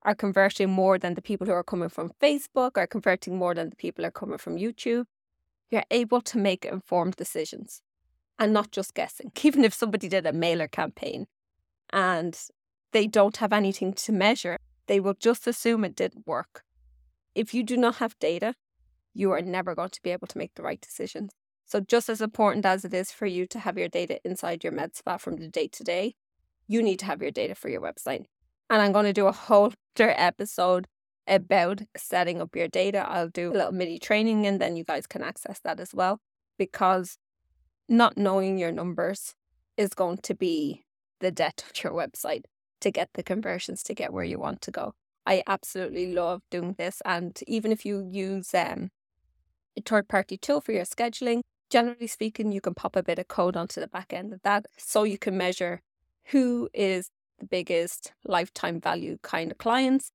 are 0.03 0.15
converting 0.15 0.71
more 0.71 0.99
than 0.99 1.15
the 1.15 1.23
people 1.23 1.47
who 1.47 1.53
are 1.53 1.65
coming 1.65 1.89
from 1.89 2.13
Facebook, 2.23 2.77
are 2.77 2.87
converting 2.87 3.37
more 3.37 3.55
than 3.55 3.71
the 3.71 3.77
people 3.77 4.05
who 4.05 4.09
are 4.09 4.13
coming 4.13 4.39
from 4.39 4.57
YouTube, 4.57 5.07
you're 5.71 5.85
able 5.91 6.21
to 6.21 6.39
make 6.39 6.65
informed 6.65 7.17
decisions 7.17 7.83
and 8.39 8.53
not 8.53 8.71
just 8.71 8.95
guessing. 8.95 9.33
Even 9.43 9.65
if 9.65 9.75
somebody 9.75 10.09
did 10.09 10.27
a 10.27 10.33
mailer 10.33 10.69
campaign 10.69 11.27
and 11.91 12.39
they 12.93 13.07
don't 13.07 13.39
have 13.39 13.53
anything 13.53 13.93
to 13.93 14.13
measure, 14.13 14.59
they 14.87 15.01
will 15.01 15.15
just 15.15 15.47
assume 15.47 15.85
it 15.85 15.97
didn't 15.97 16.27
work. 16.27 16.63
If 17.35 17.53
you 17.53 17.63
do 17.63 17.77
not 17.77 17.97
have 17.97 18.19
data, 18.19 18.55
you 19.13 19.31
are 19.33 19.43
never 19.43 19.75
going 19.75 19.91
to 19.91 20.03
be 20.03 20.11
able 20.11 20.27
to 20.29 20.39
make 20.39 20.55
the 20.55 20.63
right 20.63 20.81
decisions. 20.81 21.33
So, 21.65 21.81
just 21.81 22.09
as 22.09 22.21
important 22.21 22.65
as 22.65 22.85
it 22.85 22.95
is 22.95 23.11
for 23.11 23.27
you 23.27 23.47
to 23.47 23.59
have 23.59 23.77
your 23.77 23.89
data 23.89 24.21
inside 24.25 24.63
your 24.63 24.73
med 24.73 24.95
spa 24.95 25.17
from 25.17 25.37
the 25.37 25.49
day 25.49 25.67
to 25.69 25.83
day, 25.83 26.15
you 26.69 26.83
need 26.83 27.01
to 27.01 27.07
have 27.07 27.21
your 27.21 27.33
data 27.33 27.55
for 27.55 27.69
your 27.69 27.81
website. 27.81 28.27
And 28.71 28.83
I'm 28.83 28.93
going 28.93 29.07
to 29.07 29.13
do 29.13 29.27
a 29.27 29.33
whole 29.33 29.73
other 29.97 30.15
episode 30.17 30.87
about 31.27 31.83
setting 31.97 32.41
up 32.41 32.55
your 32.55 32.69
data. 32.69 33.05
I'll 33.09 33.29
do 33.29 33.51
a 33.51 33.55
little 33.55 33.73
mini 33.73 33.99
training 33.99 34.47
and 34.47 34.61
then 34.61 34.77
you 34.77 34.85
guys 34.85 35.07
can 35.07 35.23
access 35.23 35.59
that 35.61 35.81
as 35.81 35.93
well 35.93 36.21
because 36.59 37.19
not 37.89 38.17
knowing 38.17 38.59
your 38.59 38.73
numbers 38.73 39.35
is 39.77 39.95
going 39.95 40.19
to 40.19 40.35
be 40.35 40.85
the 41.21 41.31
death 41.31 41.63
of 41.69 41.83
your 41.83 41.93
website 41.93 42.45
to 42.81 42.91
get 42.91 43.11
the 43.15 43.23
conversions 43.23 43.83
to 43.85 43.95
get 43.95 44.13
where 44.13 44.25
you 44.25 44.39
want 44.39 44.61
to 44.63 44.71
go. 44.71 44.95
I 45.27 45.43
absolutely 45.47 46.13
love 46.13 46.43
doing 46.51 46.75
this. 46.79 47.03
And 47.05 47.39
even 47.47 47.73
if 47.73 47.85
you 47.85 48.09
use 48.11 48.55
um, 48.55 48.91
a 49.77 49.83
third 49.83 50.09
party 50.09 50.37
tool 50.37 50.61
for 50.61 50.73
your 50.73 50.85
scheduling, 50.85 51.41
generally 51.71 52.07
speaking, 52.07 52.53
you 52.53 52.61
can 52.61 52.75
pop 52.75 52.97
a 52.97 53.03
bit 53.03 53.19
of 53.19 53.29
code 53.29 53.57
onto 53.57 53.81
the 53.81 53.89
back 53.89 54.13
end 54.13 54.33
of 54.33 54.43
that 54.43 54.67
so 54.77 55.03
you 55.03 55.19
can 55.19 55.37
measure 55.37 55.83
who 56.27 56.69
is 56.73 57.11
the 57.39 57.47
biggest 57.47 58.13
lifetime 58.25 58.81
value 58.81 59.19
kind 59.23 59.51
of 59.51 59.59
clients 59.59 60.11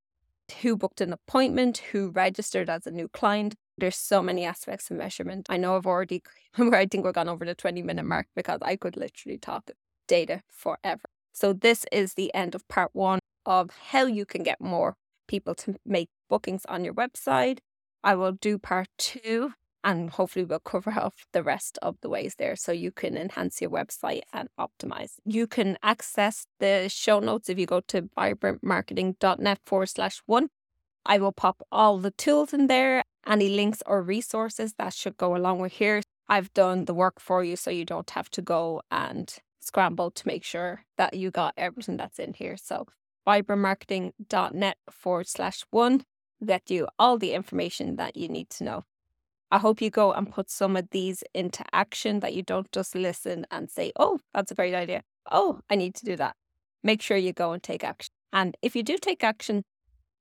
who 0.61 0.75
booked 0.75 1.01
an 1.01 1.13
appointment, 1.13 1.77
who 1.91 2.09
registered 2.09 2.69
as 2.69 2.85
a 2.85 2.91
new 2.91 3.07
client. 3.07 3.55
There's 3.77 3.95
so 3.95 4.21
many 4.21 4.45
aspects 4.45 4.91
of 4.91 4.97
measurement. 4.97 5.47
I 5.49 5.57
know 5.57 5.75
I've 5.75 5.87
already, 5.87 6.21
I 6.57 6.85
think 6.85 7.03
we're 7.03 7.11
gone 7.11 7.29
over 7.29 7.45
the 7.45 7.55
20 7.55 7.81
minute 7.81 8.05
mark 8.05 8.27
because 8.35 8.59
I 8.61 8.75
could 8.75 8.97
literally 8.97 9.37
talk 9.37 9.71
data 10.07 10.41
forever. 10.49 11.03
So, 11.33 11.53
this 11.53 11.85
is 11.91 12.15
the 12.15 12.33
end 12.33 12.55
of 12.55 12.67
part 12.67 12.91
one 12.93 13.19
of 13.45 13.71
how 13.91 14.05
you 14.05 14.25
can 14.25 14.43
get 14.43 14.59
more 14.59 14.95
people 15.27 15.55
to 15.55 15.75
make 15.85 16.09
bookings 16.29 16.65
on 16.65 16.83
your 16.83 16.93
website. 16.93 17.59
I 18.03 18.15
will 18.15 18.33
do 18.33 18.57
part 18.57 18.89
two 18.97 19.53
and 19.83 20.09
hopefully 20.11 20.45
we'll 20.45 20.59
cover 20.59 20.91
off 20.91 21.25
the 21.31 21.43
rest 21.43 21.79
of 21.81 21.97
the 22.01 22.09
ways 22.09 22.35
there 22.37 22.55
so 22.55 22.71
you 22.71 22.91
can 22.91 23.17
enhance 23.17 23.61
your 23.61 23.69
website 23.69 24.21
and 24.33 24.49
optimize. 24.59 25.13
You 25.25 25.47
can 25.47 25.77
access 25.81 26.45
the 26.59 26.87
show 26.89 27.19
notes 27.19 27.49
if 27.49 27.57
you 27.57 27.65
go 27.65 27.81
to 27.87 28.03
vibrantmarketing.net 28.17 29.59
forward 29.65 29.89
slash 29.89 30.21
one. 30.25 30.49
I 31.05 31.17
will 31.17 31.31
pop 31.31 31.61
all 31.71 31.97
the 31.97 32.11
tools 32.11 32.53
in 32.53 32.67
there, 32.67 33.03
any 33.25 33.49
links 33.49 33.81
or 33.85 34.01
resources 34.01 34.73
that 34.77 34.93
should 34.93 35.17
go 35.17 35.35
along 35.35 35.59
with 35.59 35.73
here. 35.73 36.01
I've 36.29 36.53
done 36.53 36.85
the 36.85 36.93
work 36.93 37.19
for 37.19 37.43
you 37.43 37.55
so 37.55 37.71
you 37.71 37.85
don't 37.85 38.09
have 38.11 38.29
to 38.31 38.41
go 38.41 38.81
and 38.91 39.33
scramble 39.59 40.11
to 40.11 40.27
make 40.27 40.43
sure 40.43 40.83
that 40.97 41.13
you 41.13 41.31
got 41.31 41.53
everything 41.57 41.97
that's 41.97 42.19
in 42.19 42.33
here. 42.33 42.57
So 42.57 42.87
vibrantmarketing.net 43.27 44.77
forward 44.89 45.27
slash 45.27 45.65
one 45.71 46.03
get 46.43 46.71
you 46.71 46.87
all 46.97 47.17
the 47.17 47.33
information 47.33 47.95
that 47.97 48.17
you 48.17 48.27
need 48.27 48.49
to 48.49 48.63
know. 48.63 48.83
I 49.51 49.57
hope 49.59 49.81
you 49.81 49.89
go 49.89 50.13
and 50.13 50.31
put 50.31 50.49
some 50.49 50.77
of 50.77 50.89
these 50.91 51.23
into 51.33 51.63
action, 51.73 52.21
that 52.21 52.33
you 52.33 52.41
don't 52.41 52.71
just 52.71 52.95
listen 52.95 53.45
and 53.51 53.69
say, 53.69 53.91
oh, 53.97 54.19
that's 54.33 54.51
a 54.51 54.55
great 54.55 54.73
idea. 54.73 55.03
Oh, 55.29 55.59
I 55.69 55.75
need 55.75 55.93
to 55.95 56.05
do 56.05 56.15
that. 56.15 56.35
Make 56.83 57.01
sure 57.01 57.17
you 57.17 57.33
go 57.33 57.51
and 57.51 57.61
take 57.61 57.83
action. 57.83 58.11
And 58.33 58.55
if 58.61 58.75
you 58.75 58.81
do 58.83 58.97
take 58.97 59.23
action, 59.23 59.63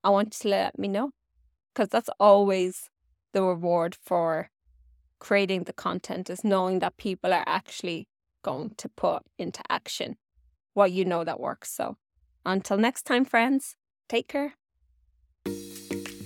I 0.02 0.10
want 0.10 0.34
you 0.34 0.42
to 0.42 0.48
let 0.48 0.78
me 0.78 0.88
know 0.88 1.10
because 1.72 1.88
that's 1.88 2.10
always 2.18 2.88
the 3.32 3.42
reward 3.42 3.96
for 4.02 4.50
creating 5.18 5.64
the 5.64 5.72
content 5.72 6.30
is 6.30 6.42
knowing 6.42 6.78
that 6.80 6.96
people 6.96 7.32
are 7.32 7.44
actually 7.46 8.08
going 8.42 8.70
to 8.78 8.88
put 8.88 9.22
into 9.38 9.62
action 9.68 10.16
what 10.74 10.92
you 10.92 11.04
know 11.04 11.24
that 11.24 11.38
works. 11.38 11.70
So 11.70 11.96
until 12.44 12.78
next 12.78 13.02
time, 13.02 13.24
friends, 13.24 13.76
take 14.08 14.28
care. 14.28 14.54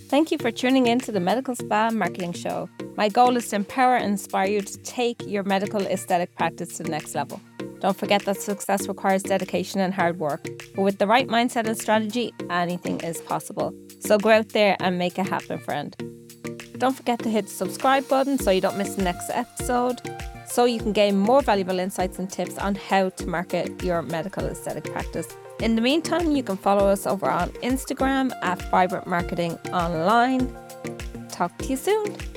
Thank 0.09 0.31
you 0.31 0.39
for 0.39 0.51
tuning 0.51 0.87
in 0.87 1.01
to 1.01 1.13
the 1.13 1.19
Medical 1.19 1.57
Spa 1.57 1.91
Marketing 1.91 2.33
Show. 2.33 2.69
My 2.97 3.09
goal 3.09 3.37
is 3.37 3.49
to 3.49 3.57
empower 3.57 3.97
and 3.97 4.13
inspire 4.13 4.47
you 4.47 4.61
to 4.61 4.79
take 4.85 5.21
your 5.27 5.43
medical 5.43 5.81
aesthetic 5.87 6.37
practice 6.37 6.77
to 6.77 6.85
the 6.85 6.91
next 6.91 7.15
level. 7.15 7.41
Don't 7.85 7.99
forget 7.99 8.25
that 8.25 8.41
success 8.41 8.89
requires 8.89 9.23
dedication 9.23 9.79
and 9.79 9.93
hard 9.93 10.19
work, 10.19 10.43
but 10.75 10.81
with 10.81 10.97
the 10.97 11.07
right 11.07 11.29
mindset 11.29 11.67
and 11.67 11.77
strategy, 11.77 12.33
anything 12.49 12.99
is 13.01 13.21
possible. 13.21 13.75
So 14.01 14.17
go 14.17 14.31
out 14.31 14.49
there 14.49 14.75
and 14.81 14.99
make 14.99 15.19
it 15.19 15.29
happen, 15.29 15.59
friend. 15.59 15.95
Don't 16.79 16.97
forget 16.97 17.19
to 17.19 17.29
hit 17.29 17.45
the 17.45 17.51
subscribe 17.51 18.09
button 18.09 18.39
so 18.39 18.51
you 18.51 18.63
don't 18.63 18.79
miss 18.79 18.95
the 18.95 19.03
next 19.03 19.29
episode, 19.29 20.01
so 20.47 20.65
you 20.65 20.79
can 20.79 20.95
gain 20.95 21.19
more 21.19 21.43
valuable 21.43 21.79
insights 21.79 22.19
and 22.19 22.31
tips 22.31 22.57
on 22.57 22.75
how 22.75 23.11
to 23.11 23.27
market 23.27 23.85
your 23.85 24.01
medical 24.01 24.47
aesthetic 24.47 24.85
practice. 24.85 25.29
In 25.61 25.77
the 25.77 25.83
meantime, 25.83 26.35
you 26.35 26.43
can 26.43 26.57
follow 26.57 26.89
us 26.89 27.07
over 27.07 27.29
on 27.29 27.51
Instagram 27.63 28.33
at 28.41 28.63
Vibrant 28.71 29.07
Marketing 29.07 29.59
Online. 29.75 30.57
Talk 31.29 31.59
to 31.59 31.67
you 31.67 31.77
soon. 31.77 32.34